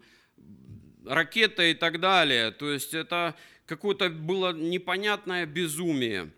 ракеты 1.06 1.72
и 1.72 1.74
так 1.74 2.00
далее. 2.00 2.50
То 2.50 2.70
есть 2.70 2.94
это 2.94 3.34
какое-то 3.66 4.08
было 4.08 4.52
непонятное 4.52 5.46
безумие. 5.46 6.30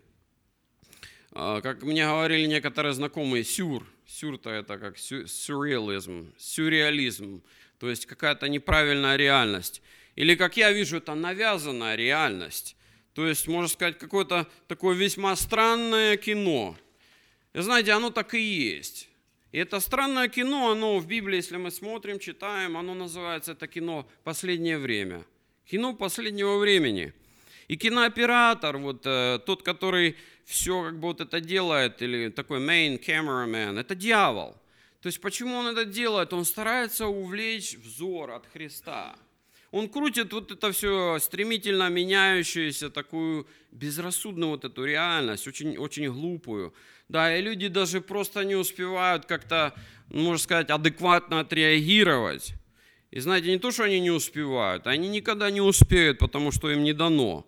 А, 1.31 1.61
как 1.61 1.83
мне 1.83 2.05
говорили 2.05 2.47
некоторые 2.47 2.93
знакомые, 2.93 3.43
сюр. 3.43 3.85
Сюр-то 4.07 4.49
это 4.49 4.79
как 4.79 4.97
сюрреализм, 4.97 6.33
сюрреализм. 6.37 7.43
То 7.77 7.89
есть 7.89 8.07
какая-то 8.07 8.49
неправильная 8.49 9.17
реальность. 9.17 9.81
Или, 10.15 10.35
как 10.35 10.57
я 10.57 10.71
вижу, 10.71 10.97
это 10.97 11.13
навязанная 11.13 11.95
реальность. 11.95 12.75
То 13.13 13.27
есть, 13.27 13.47
можно 13.47 13.67
сказать, 13.67 13.99
какое-то 13.99 14.47
такое 14.67 14.95
весьма 14.95 15.35
странное 15.35 16.17
кино– 16.17 16.75
и 17.57 17.61
знаете, 17.61 17.91
оно 17.93 18.11
так 18.11 18.35
и 18.35 18.39
есть. 18.39 19.09
И 19.51 19.57
это 19.57 19.79
странное 19.79 20.27
кино, 20.27 20.69
оно 20.69 20.99
в 20.99 21.07
Библии, 21.07 21.37
если 21.37 21.57
мы 21.57 21.71
смотрим, 21.71 22.19
читаем, 22.19 22.77
оно 22.77 22.93
называется, 22.93 23.53
это 23.53 23.67
кино 23.67 24.07
«Последнее 24.23 24.77
время». 24.77 25.23
Кино 25.65 25.95
последнего 25.95 26.59
времени. 26.59 27.13
И 27.67 27.75
кинооператор, 27.75 28.77
вот 28.77 29.01
э, 29.05 29.39
тот, 29.45 29.61
который 29.61 30.15
все 30.45 30.83
как 30.83 30.99
бы 30.99 31.09
вот 31.09 31.21
это 31.21 31.41
делает, 31.41 32.01
или 32.01 32.29
такой 32.29 32.59
main 32.59 32.97
cameraman, 33.03 33.79
это 33.79 33.93
дьявол. 33.93 34.55
То 35.01 35.07
есть 35.07 35.19
почему 35.19 35.55
он 35.55 35.67
это 35.67 35.85
делает? 35.85 36.33
Он 36.33 36.45
старается 36.45 37.07
увлечь 37.07 37.75
взор 37.77 38.31
от 38.31 38.45
Христа. 38.47 39.15
Он 39.71 39.89
крутит 39.89 40.31
вот 40.31 40.51
это 40.51 40.71
все 40.71 41.19
стремительно 41.19 41.89
меняющуюся, 41.89 42.89
такую 42.89 43.47
безрассудную 43.71 44.51
вот 44.51 44.63
эту 44.63 44.85
реальность, 44.85 45.45
очень, 45.47 45.77
очень 45.77 46.09
глупую. 46.09 46.73
Да, 47.09 47.35
и 47.35 47.41
люди 47.41 47.67
даже 47.67 47.99
просто 47.99 48.45
не 48.45 48.55
успевают 48.55 49.25
как-то, 49.25 49.73
можно 50.07 50.37
сказать, 50.37 50.69
адекватно 50.69 51.41
отреагировать. 51.41 52.53
И 53.11 53.19
знаете, 53.19 53.49
не 53.49 53.59
то, 53.59 53.71
что 53.71 53.83
они 53.83 53.99
не 53.99 54.11
успевают, 54.11 54.87
они 54.87 55.09
никогда 55.09 55.51
не 55.51 55.61
успеют, 55.61 56.17
потому 56.19 56.51
что 56.51 56.71
им 56.71 56.83
не 56.83 56.93
дано. 56.93 57.45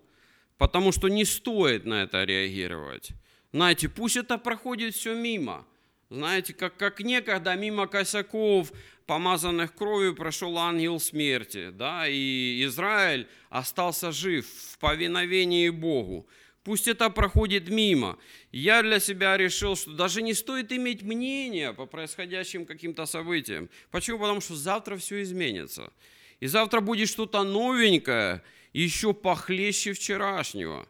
Потому 0.60 0.92
что 0.92 1.08
не 1.08 1.26
стоит 1.26 1.86
на 1.86 2.04
это 2.04 2.26
реагировать. 2.26 3.12
Знаете, 3.54 3.88
пусть 3.90 4.18
это 4.18 4.38
проходит 4.38 4.94
все 4.94 5.16
мимо. 5.16 5.66
Знаете, 6.10 6.54
как, 6.54 6.76
как 6.76 7.00
некогда 7.00 7.56
мимо 7.56 7.88
косяков 7.88 8.72
помазанных 9.06 9.74
кровью 9.74 10.16
прошел 10.16 10.58
ангел 10.58 11.00
смерти, 11.00 11.70
да, 11.72 12.08
и 12.08 12.64
Израиль 12.66 13.26
остался 13.50 14.12
жив 14.12 14.46
в 14.46 14.78
повиновении 14.80 15.70
Богу. 15.70 16.28
Пусть 16.64 16.90
это 16.90 17.10
проходит 17.10 17.70
мимо. 17.70 18.18
Я 18.52 18.84
для 18.84 19.00
себя 19.00 19.38
решил, 19.38 19.78
что 19.78 19.92
даже 19.92 20.22
не 20.22 20.34
стоит 20.34 20.74
иметь 20.74 21.04
мнение 21.04 21.74
по 21.74 21.86
происходящим 21.86 22.66
каким-то 22.66 23.06
событиям. 23.06 23.70
Почему? 23.92 24.20
Потому 24.20 24.42
что 24.42 24.56
завтра 24.56 24.98
все 24.98 25.22
изменится. 25.22 25.94
И 26.42 26.48
завтра 26.48 26.82
будет 26.82 27.08
что-то 27.08 27.44
новенькое, 27.44 28.44
еще 28.74 29.14
похлеще 29.14 29.94
вчерашнего. 29.94 30.88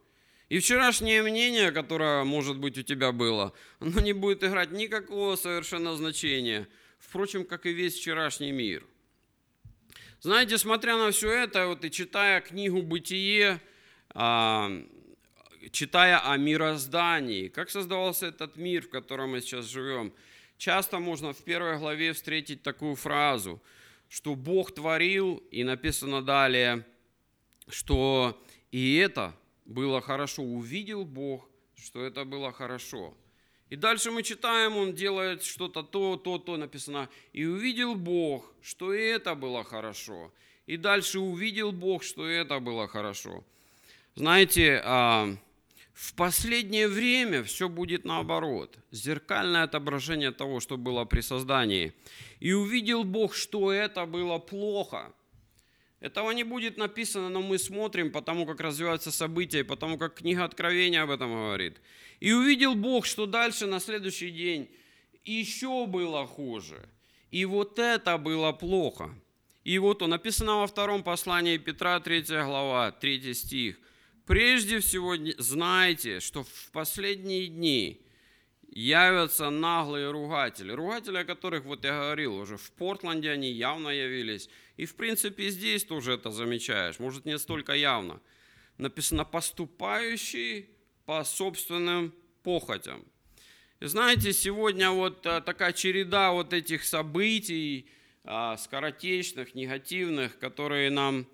И 0.49 0.59
вчерашнее 0.59 1.21
мнение, 1.21 1.71
которое, 1.71 2.23
может 2.23 2.57
быть, 2.57 2.77
у 2.77 2.81
тебя 2.81 3.11
было, 3.11 3.53
оно 3.79 3.99
не 4.01 4.13
будет 4.13 4.43
играть 4.43 4.71
никакого 4.71 5.35
совершенно 5.35 5.95
значения. 5.95 6.67
Впрочем, 6.97 7.45
как 7.45 7.65
и 7.65 7.73
весь 7.73 7.95
вчерашний 7.95 8.51
мир. 8.51 8.83
Знаете, 10.21 10.57
смотря 10.57 10.97
на 10.97 11.11
все 11.11 11.31
это, 11.31 11.67
вот 11.67 11.85
и 11.85 11.91
читая 11.91 12.41
книгу 12.41 12.81
«Бытие», 12.81 13.61
а, 14.09 14.69
читая 15.71 16.19
о 16.19 16.35
мироздании, 16.37 17.47
как 17.47 17.69
создавался 17.69 18.27
этот 18.27 18.57
мир, 18.57 18.83
в 18.83 18.89
котором 18.89 19.31
мы 19.31 19.41
сейчас 19.41 19.65
живем, 19.65 20.13
часто 20.57 20.99
можно 20.99 21.31
в 21.31 21.43
первой 21.43 21.77
главе 21.77 22.13
встретить 22.13 22.63
такую 22.63 22.95
фразу, 22.95 23.61
что 24.09 24.35
Бог 24.35 24.73
творил, 24.73 25.43
и 25.51 25.63
написано 25.63 26.21
далее, 26.21 26.85
что 27.69 28.41
и 28.71 28.95
это 28.97 29.33
было 29.65 30.01
хорошо. 30.01 30.43
Увидел 30.43 31.05
Бог, 31.05 31.47
что 31.75 32.03
это 32.03 32.25
было 32.25 32.51
хорошо. 32.51 33.15
И 33.69 33.75
дальше 33.75 34.11
мы 34.11 34.23
читаем, 34.23 34.77
он 34.77 34.93
делает 34.93 35.43
что-то 35.43 35.83
то, 35.83 36.17
то, 36.17 36.39
то, 36.39 36.57
написано. 36.57 37.07
И 37.33 37.45
увидел 37.45 37.95
Бог, 37.95 38.51
что 38.61 38.93
и 38.93 39.01
это 39.01 39.35
было 39.35 39.63
хорошо. 39.63 40.31
И 40.65 40.77
дальше 40.77 41.19
увидел 41.19 41.71
Бог, 41.71 42.03
что 42.03 42.29
и 42.29 42.33
это 42.33 42.59
было 42.59 42.87
хорошо. 42.87 43.43
Знаете, 44.15 44.81
а, 44.83 45.35
в 45.93 46.13
последнее 46.15 46.87
время 46.87 47.43
все 47.43 47.69
будет 47.69 48.05
наоборот. 48.05 48.77
Зеркальное 48.91 49.63
отображение 49.63 50.31
того, 50.31 50.59
что 50.59 50.77
было 50.77 51.05
при 51.05 51.21
создании. 51.21 51.93
И 52.39 52.53
увидел 52.53 53.03
Бог, 53.03 53.35
что 53.35 53.71
это 53.71 54.05
было 54.05 54.39
плохо. 54.39 55.13
Этого 55.99 56.31
не 56.31 56.43
будет 56.43 56.77
написано, 56.77 57.29
но 57.29 57.41
мы 57.41 57.57
смотрим 57.57 58.11
по 58.11 58.21
тому, 58.21 58.45
как 58.45 58.61
развиваются 58.61 59.11
события, 59.11 59.63
по 59.65 59.75
тому, 59.75 59.97
как 59.97 60.15
книга 60.15 60.45
Откровения 60.45 61.03
об 61.03 61.09
этом 61.09 61.31
говорит. 61.31 61.81
И 62.21 62.31
увидел 62.31 62.75
Бог, 62.75 63.05
что 63.05 63.25
дальше 63.25 63.65
на 63.65 63.79
следующий 63.79 64.31
день 64.31 64.69
еще 65.25 65.85
было 65.87 66.25
хуже. 66.25 66.87
И 67.31 67.45
вот 67.45 67.79
это 67.79 68.17
было 68.17 68.53
плохо. 68.53 69.13
И 69.65 69.77
вот 69.77 70.01
он 70.01 70.11
написано 70.11 70.55
во 70.61 70.67
втором 70.67 71.03
послании 71.03 71.57
Петра, 71.57 71.99
3 71.99 72.21
глава, 72.21 72.91
3 72.91 73.33
стих. 73.33 73.77
Прежде 74.25 74.79
всего 74.79 75.15
знайте, 75.37 76.21
что 76.21 76.43
в 76.43 76.71
последние 76.71 77.47
дни 77.47 78.01
явятся 78.71 79.49
наглые 79.49 80.11
ругатели. 80.11 80.71
Ругатели, 80.71 81.17
о 81.17 81.25
которых 81.25 81.65
вот 81.65 81.83
я 81.83 81.91
говорил 81.99 82.35
уже, 82.35 82.57
в 82.57 82.71
Портленде 82.71 83.31
они 83.31 83.51
явно 83.51 83.89
явились. 83.89 84.49
И 84.79 84.85
в 84.85 84.95
принципе 84.95 85.49
здесь 85.49 85.83
тоже 85.83 86.13
это 86.13 86.31
замечаешь, 86.31 86.99
может 86.99 87.25
не 87.25 87.37
столько 87.37 87.73
явно. 87.73 88.21
Написано 88.77 89.25
«поступающий 89.25 90.69
по 91.05 91.25
собственным 91.25 92.13
похотям». 92.43 93.03
И 93.81 93.87
знаете, 93.87 94.31
сегодня 94.31 94.91
вот 94.91 95.25
э, 95.25 95.41
такая 95.41 95.73
череда 95.73 96.31
вот 96.31 96.53
этих 96.53 96.85
событий, 96.85 97.89
а, 98.23 98.55
скоротечных, 98.55 99.53
негативных, 99.53 100.39
которые 100.39 100.89
нам 100.89 101.27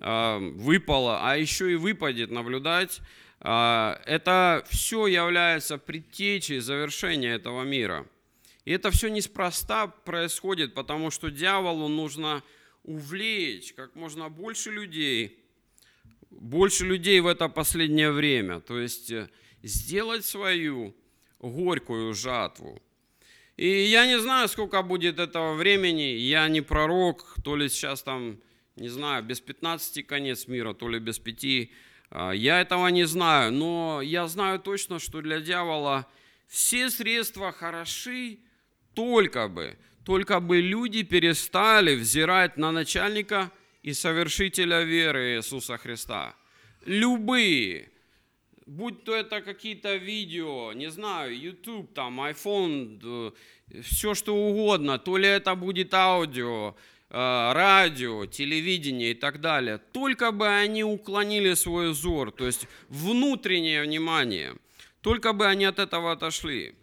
выпало, 0.00 1.20
а 1.22 1.36
еще 1.36 1.72
и 1.72 1.74
выпадет 1.76 2.30
наблюдать, 2.30 3.02
а, 3.40 4.00
это 4.06 4.64
все 4.70 5.06
является 5.06 5.76
предтечей 5.78 6.58
завершения 6.58 7.34
этого 7.34 7.62
мира. 7.62 8.06
И 8.64 8.72
это 8.72 8.90
все 8.90 9.10
неспроста 9.10 9.88
происходит, 9.88 10.74
потому 10.74 11.10
что 11.10 11.30
дьяволу 11.30 11.88
нужно 11.88 12.42
увлечь 12.84 13.72
как 13.74 13.94
можно 13.94 14.28
больше 14.28 14.70
людей, 14.70 15.38
больше 16.30 16.84
людей 16.84 17.20
в 17.20 17.26
это 17.26 17.48
последнее 17.48 18.10
время, 18.10 18.60
то 18.60 18.78
есть 18.78 19.10
э, 19.10 19.28
сделать 19.62 20.24
свою 20.24 20.94
горькую 21.40 22.14
жатву. 22.14 22.80
И 23.56 23.68
я 23.68 24.06
не 24.06 24.18
знаю, 24.18 24.48
сколько 24.48 24.82
будет 24.82 25.18
этого 25.18 25.54
времени, 25.54 26.16
я 26.16 26.48
не 26.48 26.62
пророк, 26.62 27.34
то 27.44 27.56
ли 27.56 27.68
сейчас 27.68 28.02
там 28.02 28.40
не 28.80 28.88
знаю, 28.88 29.22
без 29.22 29.40
15 29.40 30.06
конец 30.06 30.48
мира, 30.48 30.72
то 30.72 30.88
ли 30.88 30.98
без 30.98 31.18
5. 31.18 31.70
А, 32.10 32.32
я 32.32 32.60
этого 32.60 32.88
не 32.88 33.04
знаю, 33.04 33.52
но 33.52 34.00
я 34.02 34.26
знаю 34.26 34.58
точно, 34.58 34.98
что 34.98 35.20
для 35.20 35.40
дьявола 35.40 36.06
все 36.48 36.90
средства 36.90 37.52
хороши, 37.52 38.38
только 38.94 39.48
бы, 39.48 39.76
только 40.04 40.40
бы 40.40 40.60
люди 40.60 41.02
перестали 41.02 41.94
взирать 41.94 42.56
на 42.56 42.72
начальника 42.72 43.50
и 43.82 43.92
совершителя 43.92 44.82
веры 44.82 45.36
Иисуса 45.36 45.76
Христа. 45.76 46.34
Любые, 46.84 47.90
будь 48.66 49.04
то 49.04 49.14
это 49.14 49.40
какие-то 49.40 49.96
видео, 49.96 50.72
не 50.72 50.90
знаю, 50.90 51.38
YouTube, 51.38 51.92
там, 51.94 52.20
iPhone, 52.20 53.34
все 53.82 54.14
что 54.14 54.34
угодно, 54.34 54.98
то 54.98 55.16
ли 55.16 55.28
это 55.28 55.54
будет 55.54 55.94
аудио, 55.94 56.74
Э, 57.12 57.52
радио, 57.54 58.24
телевидение 58.26 59.10
и 59.10 59.14
так 59.14 59.40
далее, 59.40 59.78
только 59.78 60.30
бы 60.30 60.46
они 60.46 60.84
уклонили 60.84 61.54
свой 61.54 61.90
взор, 61.90 62.30
то 62.30 62.46
есть 62.46 62.68
внутреннее 62.88 63.82
внимание, 63.82 64.54
только 65.00 65.32
бы 65.32 65.46
они 65.46 65.64
от 65.64 65.80
этого 65.80 66.12
отошли. 66.12 66.76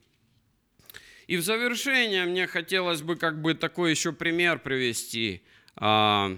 И 1.27 1.35
в 1.35 1.41
завершение 1.41 2.25
мне 2.25 2.47
хотелось 2.47 3.01
бы 3.01 3.17
как 3.17 3.41
бы 3.41 3.53
такой 3.53 3.91
еще 3.91 4.13
пример 4.13 4.59
привести. 4.59 5.43
А, 5.75 6.37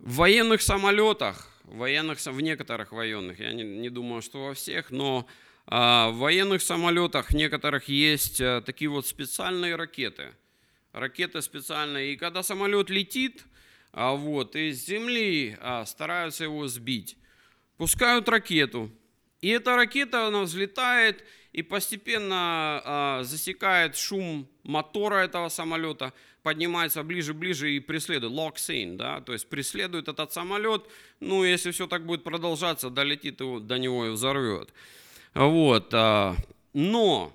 в 0.00 0.16
военных 0.16 0.62
самолетах, 0.62 1.48
в, 1.62 1.76
военных, 1.76 2.18
в 2.18 2.40
некоторых 2.40 2.90
военных, 2.90 3.38
я 3.38 3.52
не, 3.52 3.62
не 3.62 3.88
думаю, 3.88 4.22
что 4.22 4.46
во 4.46 4.54
всех, 4.54 4.90
но 4.90 5.28
а, 5.66 6.10
в 6.10 6.16
военных 6.16 6.60
самолетах 6.62 7.32
некоторых 7.32 7.88
есть 7.88 8.40
э, 8.40 8.62
такие 8.66 8.88
вот 8.88 9.06
специальные 9.06 9.76
ракеты– 9.76 10.32
ракеты 10.92 11.40
специальные. 11.40 12.14
И 12.14 12.16
когда 12.16 12.42
самолет 12.42 12.90
летит, 12.90 13.44
а, 13.92 14.12
вот, 14.14 14.56
из 14.56 14.84
земли 14.84 15.56
стараются 15.84 16.44
его 16.44 16.66
сбить, 16.66 17.16
пускают 17.76 18.28
ракету. 18.28 18.90
И 19.40 19.50
эта 19.50 19.76
ракета, 19.76 20.26
она 20.26 20.40
взлетает 20.42 21.22
и 21.56 21.62
постепенно 21.62 22.82
а, 22.84 23.20
засекает 23.22 23.96
шум 23.96 24.46
мотора 24.62 25.24
этого 25.24 25.48
самолета, 25.48 26.12
поднимается 26.42 27.02
ближе-ближе 27.02 27.72
и 27.72 27.80
преследует, 27.80 28.34
locks 28.34 28.68
in, 28.68 28.96
да, 28.96 29.22
то 29.22 29.32
есть 29.32 29.48
преследует 29.48 30.08
этот 30.08 30.32
самолет, 30.32 30.84
ну, 31.18 31.44
если 31.44 31.70
все 31.70 31.86
так 31.86 32.04
будет 32.04 32.24
продолжаться, 32.24 32.90
долетит 32.90 33.40
его, 33.40 33.58
до 33.58 33.78
него 33.78 34.06
и 34.06 34.10
взорвет. 34.10 34.68
Вот, 35.32 35.92
но 36.74 37.32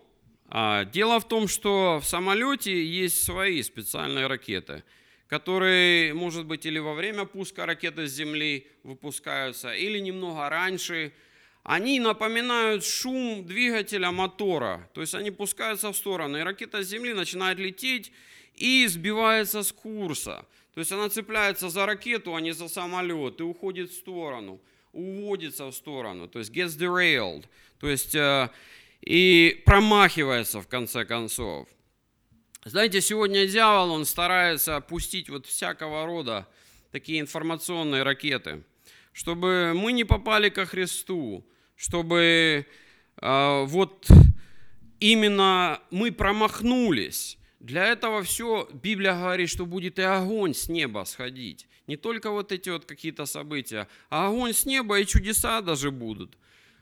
а, 0.50 0.86
дело 0.86 1.20
в 1.20 1.28
том, 1.28 1.48
что 1.48 2.00
в 2.00 2.06
самолете 2.06 2.86
есть 2.86 3.24
свои 3.24 3.64
специальные 3.64 4.28
ракеты, 4.28 4.84
которые, 5.30 6.14
может 6.14 6.46
быть, 6.46 6.68
или 6.68 6.78
во 6.78 6.94
время 6.94 7.26
пуска 7.26 7.66
ракеты 7.66 8.06
с 8.06 8.12
Земли 8.12 8.68
выпускаются, 8.84 9.74
или 9.74 9.98
немного 9.98 10.48
раньше. 10.48 11.12
Они 11.64 12.00
напоминают 12.00 12.84
шум 12.84 13.46
двигателя 13.46 14.12
мотора, 14.12 14.90
то 14.94 15.02
есть 15.02 15.14
они 15.14 15.30
пускаются 15.30 15.92
в 15.92 15.96
сторону, 15.96 16.38
и 16.38 16.42
ракета 16.42 16.84
с 16.84 16.88
Земли 16.88 17.14
начинает 17.14 17.60
лететь 17.60 18.12
и 18.56 18.88
сбивается 18.88 19.62
с 19.62 19.72
курса. 19.72 20.46
То 20.74 20.80
есть 20.80 20.92
она 20.92 21.10
цепляется 21.10 21.70
за 21.70 21.86
ракету, 21.86 22.34
а 22.34 22.42
не 22.42 22.52
за 22.52 22.68
самолет, 22.68 23.40
и 23.40 23.44
уходит 23.44 23.92
в 23.92 23.96
сторону, 23.96 24.60
уводится 24.92 25.66
в 25.68 25.74
сторону, 25.74 26.28
то 26.28 26.40
есть 26.40 26.52
gets 26.52 26.78
derailed. 26.78 27.46
То 27.80 27.90
есть 27.90 28.16
э, 28.16 28.50
и 29.02 29.62
промахивается 29.66 30.62
в 30.62 30.68
конце 30.68 31.06
концов. 31.06 31.68
Знаете, 32.64 33.02
сегодня 33.02 33.48
дьявол, 33.48 33.92
он 33.92 34.06
старается 34.06 34.80
пустить 34.82 35.30
вот 35.30 35.46
всякого 35.46 36.06
рода 36.06 36.48
такие 36.92 37.20
информационные 37.20 38.04
ракеты, 38.04 38.64
чтобы 39.12 39.74
мы 39.76 39.92
не 39.92 40.04
попали 40.04 40.50
ко 40.50 40.66
Христу, 40.66 41.46
чтобы 41.76 42.66
э, 43.22 43.64
вот 43.66 44.08
именно 45.00 45.82
мы 45.92 46.12
промахнулись. 46.12 47.38
Для 47.60 47.86
этого 47.86 48.24
все, 48.24 48.68
Библия 48.74 49.14
говорит, 49.14 49.50
что 49.50 49.66
будет 49.66 50.00
и 50.00 50.02
огонь 50.02 50.54
с 50.54 50.68
неба 50.70 51.04
сходить. 51.06 51.68
Не 51.88 51.98
только 51.98 52.32
вот 52.32 52.52
эти 52.52 52.70
вот 52.70 52.86
какие-то 52.86 53.26
события, 53.26 53.88
а 54.10 54.28
огонь 54.28 54.54
с 54.54 54.66
неба 54.66 55.00
и 55.00 55.06
чудеса 55.06 55.62
даже 55.62 55.92
будут 55.92 56.38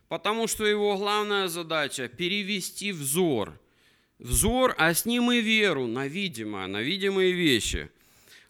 потому 0.10 0.48
что 0.48 0.66
его 0.66 0.98
главная 0.98 1.48
задача– 1.48 2.08
перевести 2.10 2.92
взор. 2.92 3.58
Взор, 4.18 4.76
а 4.78 4.94
с 4.94 5.06
ним 5.06 5.32
и 5.32 5.40
веру 5.40 5.88
на 5.88 6.08
видимое, 6.08 6.68
на 6.68 6.82
видимые 6.82 7.32
вещи. 7.32 7.90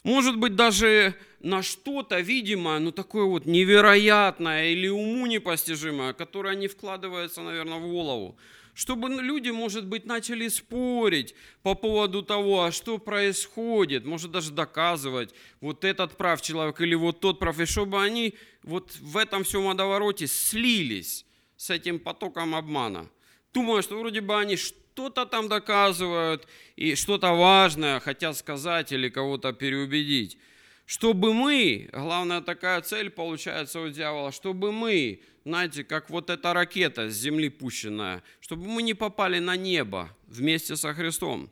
Может 0.02 0.38
быть, 0.38 0.56
даже 0.56 1.14
на 1.40 1.62
что-то 1.62 2.20
видимое, 2.20 2.78
ну 2.78 2.90
такое 2.90 3.24
вот 3.24 3.44
невероятное 3.44 4.70
или 4.70 4.88
уму 4.88 5.26
непостижимое, 5.26 6.14
которое 6.14 6.54
не 6.56 6.68
вкладывается, 6.68 7.42
наверное, 7.42 7.78
в 7.78 7.88
голову. 7.88 8.36
Чтобы 8.72 9.10
люди, 9.10 9.50
может 9.50 9.84
быть, 9.86 10.06
начали 10.06 10.48
спорить 10.48 11.34
по 11.62 11.74
поводу 11.74 12.22
того, 12.22 12.64
а 12.64 12.72
что 12.72 12.96
происходит, 12.98 14.06
может 14.06 14.30
даже 14.30 14.52
доказывать, 14.52 15.34
вот 15.60 15.84
этот 15.84 16.16
прав 16.16 16.40
человек 16.40 16.80
или 16.80 16.94
вот 16.94 17.20
тот 17.20 17.38
прав, 17.38 17.58
и 17.60 17.66
чтобы 17.66 18.02
они 18.02 18.34
вот 18.62 18.96
в 19.00 19.18
этом 19.18 19.44
всем 19.44 19.64
водовороте 19.64 20.26
слились 20.26 21.26
с 21.56 21.68
этим 21.68 21.98
потоком 21.98 22.54
обмана. 22.54 23.10
Думаю, 23.52 23.82
что 23.82 23.98
вроде 23.98 24.20
бы 24.20 24.38
они 24.38 24.56
что-то 24.92 25.26
там 25.26 25.48
доказывают 25.48 26.46
и 26.76 26.94
что-то 26.94 27.32
важное 27.32 28.00
хотят 28.00 28.36
сказать 28.36 28.92
или 28.92 29.08
кого-то 29.08 29.52
переубедить. 29.52 30.38
Чтобы 30.86 31.32
мы, 31.32 31.88
главная 31.92 32.40
такая 32.40 32.80
цель 32.80 33.10
получается 33.10 33.80
у 33.80 33.88
дьявола, 33.88 34.32
чтобы 34.32 34.72
мы, 34.72 35.22
знаете, 35.44 35.84
как 35.84 36.10
вот 36.10 36.30
эта 36.30 36.52
ракета 36.52 37.08
с 37.08 37.14
земли 37.14 37.48
пущенная, 37.48 38.22
чтобы 38.40 38.66
мы 38.66 38.82
не 38.82 38.94
попали 38.94 39.38
на 39.38 39.56
небо 39.56 40.10
вместе 40.26 40.76
со 40.76 40.92
Христом. 40.92 41.48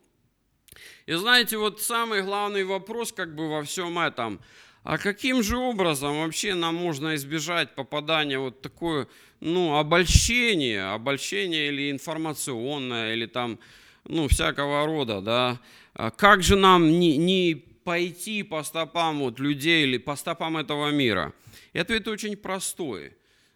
И 1.07 1.15
знаете, 1.15 1.57
вот 1.57 1.81
самый 1.81 2.23
главный 2.23 2.65
вопрос 2.65 3.13
как 3.13 3.35
бы 3.35 3.49
во 3.49 3.63
всем 3.63 3.99
этом, 3.99 4.41
а 4.89 4.97
каким 4.97 5.43
же 5.43 5.59
образом 5.59 6.21
вообще 6.21 6.55
нам 6.55 6.75
можно 6.75 7.15
избежать 7.15 7.75
попадания 7.75 8.39
вот 8.39 8.63
такое, 8.63 9.07
ну, 9.39 9.77
обольщение, 9.77 10.83
обольщение 10.83 11.69
или 11.69 11.91
информационное, 11.91 13.13
или 13.13 13.27
там, 13.27 13.59
ну, 14.05 14.29
всякого 14.29 14.87
рода, 14.87 15.21
да? 15.21 15.61
А 15.93 16.11
как 16.11 16.43
же 16.43 16.57
нам 16.57 16.89
не, 16.89 17.19
не 17.19 17.55
пойти 17.85 18.43
по 18.43 18.63
стопам 18.63 19.19
вот 19.19 19.39
людей 19.41 19.83
или 19.83 19.99
по 19.99 20.17
стопам 20.17 20.57
этого 20.57 20.91
мира? 20.91 21.35
И 21.75 21.79
ответ 21.79 22.09
очень 22.09 22.35
простой. 22.35 23.13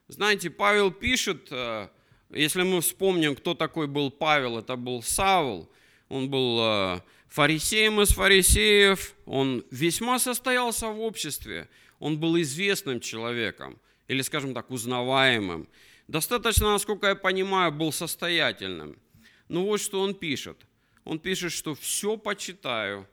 Знаете, 0.08 0.50
Павел 0.50 0.90
пишет, 0.90 1.48
э, 1.50 1.88
если 2.28 2.62
мы 2.62 2.82
вспомним, 2.82 3.36
кто 3.36 3.54
такой 3.54 3.86
был 3.86 4.10
Павел, 4.10 4.58
это 4.58 4.76
был 4.76 5.02
Савл, 5.02 5.70
он 6.10 6.28
был 6.28 6.58
э, 6.60 7.00
фарисеем 7.32 8.00
из 8.02 8.10
фарисеев, 8.10 9.14
он 9.24 9.64
весьма 9.70 10.18
состоялся 10.18 10.88
в 10.88 11.00
обществе, 11.00 11.68
он 11.98 12.18
был 12.18 12.38
известным 12.40 13.00
человеком, 13.00 13.78
или, 14.06 14.20
скажем 14.20 14.52
так, 14.52 14.70
узнаваемым. 14.70 15.66
Достаточно, 16.08 16.72
насколько 16.72 17.06
я 17.06 17.14
понимаю, 17.14 17.72
был 17.72 17.90
состоятельным. 17.90 18.98
Но 19.48 19.64
вот 19.64 19.80
что 19.80 20.02
он 20.02 20.14
пишет. 20.14 20.58
Он 21.04 21.18
пишет, 21.18 21.52
что 21.52 21.74
все 21.74 22.18
почитаю 22.18 23.08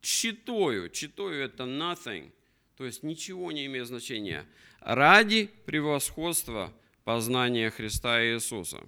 читою, 0.00 0.88
читою 0.88 1.44
это 1.44 1.64
nothing, 1.64 2.30
то 2.76 2.86
есть 2.86 3.02
ничего 3.02 3.50
не 3.50 3.66
имеет 3.66 3.88
значения, 3.88 4.46
ради 4.80 5.50
превосходства 5.66 6.72
познания 7.02 7.70
Христа 7.70 8.24
Иисуса. 8.24 8.80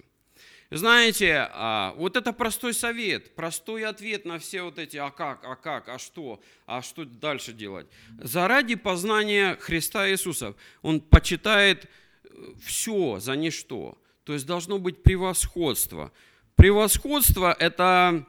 Знаете, 0.69 1.47
а, 1.51 1.93
вот 1.97 2.17
это 2.17 2.33
простой 2.33 2.73
совет, 2.73 3.35
простой 3.35 3.85
ответ 3.85 4.25
на 4.25 4.39
все 4.39 4.63
вот 4.63 4.79
эти 4.79 4.97
«а 4.97 5.11
как, 5.11 5.43
а 5.43 5.55
как, 5.55 5.89
а 5.89 5.99
что, 5.99 6.41
а 6.65 6.81
что 6.81 7.05
дальше 7.05 7.53
делать?» 7.53 7.87
Заради 8.19 8.75
познания 8.75 9.55
Христа 9.57 10.09
Иисуса 10.09 10.55
он 10.81 10.99
почитает 10.99 11.85
э, 12.23 12.29
все 12.63 13.19
за 13.19 13.35
ничто. 13.35 13.97
То 14.23 14.33
есть 14.33 14.45
должно 14.45 14.79
быть 14.79 15.03
превосходство. 15.03 16.11
Превосходство– 16.55 17.55
это, 17.59 18.25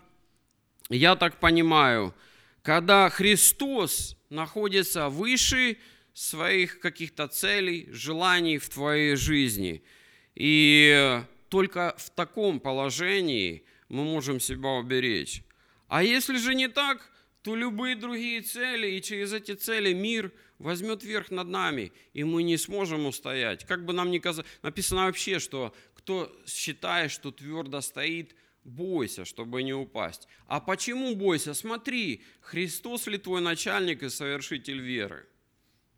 я 0.89 1.17
так 1.17 1.39
понимаю, 1.41 2.15
когда 2.63 3.09
Христос 3.11 4.17
находится 4.29 5.09
выше 5.09 5.79
своих 6.15 6.81
каких-то 6.81 7.29
целей, 7.29 7.89
желаний 7.91 8.59
в 8.59 8.69
твоей 8.69 9.17
жизни. 9.17 9.83
И 10.35 11.23
только 11.55 11.95
в 11.99 12.11
таком 12.11 12.59
положении 12.59 13.63
мы 13.89 14.03
можем 14.03 14.41
себя 14.41 14.71
уберечь. 14.71 15.45
А 15.87 16.03
если 16.03 16.37
же 16.37 16.53
не 16.53 16.67
так, 16.67 17.13
то 17.43 17.55
любые 17.55 17.95
другие 17.95 18.41
цели, 18.43 18.89
и 18.91 19.01
через 19.01 19.33
эти 19.33 19.53
цели 19.55 19.93
мир 19.93 20.33
возьмет 20.59 21.05
верх 21.05 21.31
над 21.31 21.47
нами, 21.47 21.93
и 22.13 22.25
мы 22.25 22.43
не 22.43 22.57
сможем 22.57 23.07
устоять. 23.07 23.65
Как 23.67 23.85
бы 23.85 23.93
нам 23.93 24.11
ни 24.11 24.19
казалось, 24.19 24.51
написано 24.63 25.05
вообще, 25.05 25.39
что 25.39 25.73
кто 25.95 26.37
считает, 26.45 27.13
что 27.13 27.31
твердо 27.31 27.81
стоит, 27.83 28.35
бойся, 28.65 29.25
чтобы 29.25 29.63
не 29.63 29.75
упасть. 29.75 30.27
А 30.49 30.59
почему 30.59 31.15
бойся? 31.15 31.55
Смотри, 31.55 32.25
Христос 32.41 33.07
ли 33.07 33.17
твой 33.17 33.41
начальник 33.41 34.03
и 34.03 34.09
совершитель 34.09 34.81
веры? 34.81 35.25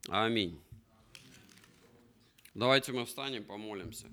Аминь. 0.09 0.61
Давайте 2.53 2.93
мы 2.93 3.07
встанем, 3.07 3.43
помолимся. 3.43 4.09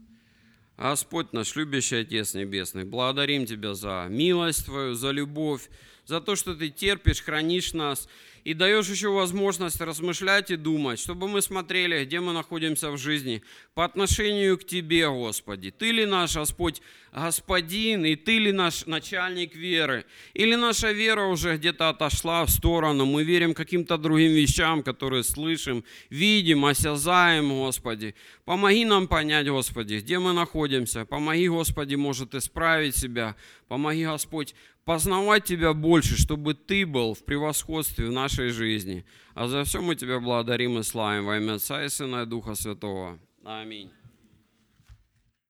Господь 0.78 1.34
наш, 1.34 1.56
любящий 1.56 1.98
Отец 1.98 2.34
Небесный, 2.34 2.84
благодарим 2.84 3.46
Тебя 3.46 3.74
за 3.74 4.08
милость 4.10 4.66
Твою, 4.66 4.96
за 4.96 5.12
любовь, 5.12 5.70
за 6.06 6.22
то, 6.22 6.36
что 6.36 6.56
Ты 6.56 6.70
терпишь, 6.70 7.22
хранишь 7.22 7.74
нас 7.74 8.08
и 8.44 8.54
даешь 8.54 8.90
еще 8.90 9.10
возможность 9.10 9.80
размышлять 9.80 10.52
и 10.52 10.58
думать, 10.58 11.00
чтобы 11.00 11.28
мы 11.28 11.42
смотрели, 11.42 12.04
где 12.04 12.20
мы 12.20 12.34
находимся 12.34 12.92
в 12.92 12.98
жизни 12.98 13.42
по 13.74 13.86
отношению 13.86 14.58
к 14.58 14.66
Тебе, 14.66 15.08
Господи. 15.10 15.72
Ты 15.72 15.92
ли 15.92 16.06
наш 16.06 16.36
Господь 16.36 16.82
Господин, 17.14 18.06
и 18.06 18.16
Ты 18.16 18.40
ли 18.40 18.52
наш 18.52 18.86
начальник 18.86 19.56
веры? 19.56 20.06
Или 20.34 20.56
наша 20.56 20.92
вера 20.92 21.26
уже 21.26 21.56
где-то 21.56 21.90
отошла 21.90 22.46
в 22.46 22.50
сторону, 22.50 23.06
мы 23.06 23.24
верим 23.24 23.54
каким-то 23.54 23.98
другим 23.98 24.34
вещам, 24.34 24.84
которые 24.84 25.24
слышим, 25.24 25.86
видим, 26.10 26.66
осязаем, 26.66 27.50
Господи. 27.50 28.16
Помоги 28.44 28.84
нам 28.84 29.08
понять, 29.08 29.48
Господи, 29.48 29.96
где 29.96 30.20
мы 30.20 30.34
находимся. 30.34 31.06
Помоги, 31.06 31.48
Господи, 31.48 31.96
может 31.96 32.36
исправить 32.36 32.98
себя. 32.98 33.36
Помоги, 33.70 34.06
Господь, 34.06 34.54
познавать 34.86 35.46
Тебя 35.46 35.74
больше, 35.74 36.18
чтобы 36.18 36.54
Ты 36.54 36.86
был 36.86 37.14
в 37.14 37.24
превосходстве 37.24 38.08
в 38.08 38.12
нашей 38.12 38.50
жизни. 38.50 39.06
А 39.34 39.48
за 39.48 39.64
все 39.64 39.82
мы 39.82 39.96
Тебя 39.96 40.20
благодарим 40.20 40.78
и 40.78 40.84
славим 40.84 41.26
во 41.26 41.38
имя 41.38 41.56
Отца 41.56 41.84
и 41.84 41.90
Сына 41.90 42.24
и 42.24 42.26
Духа 42.26 42.56
Святого. 42.56 43.20
Аминь. 43.44 43.92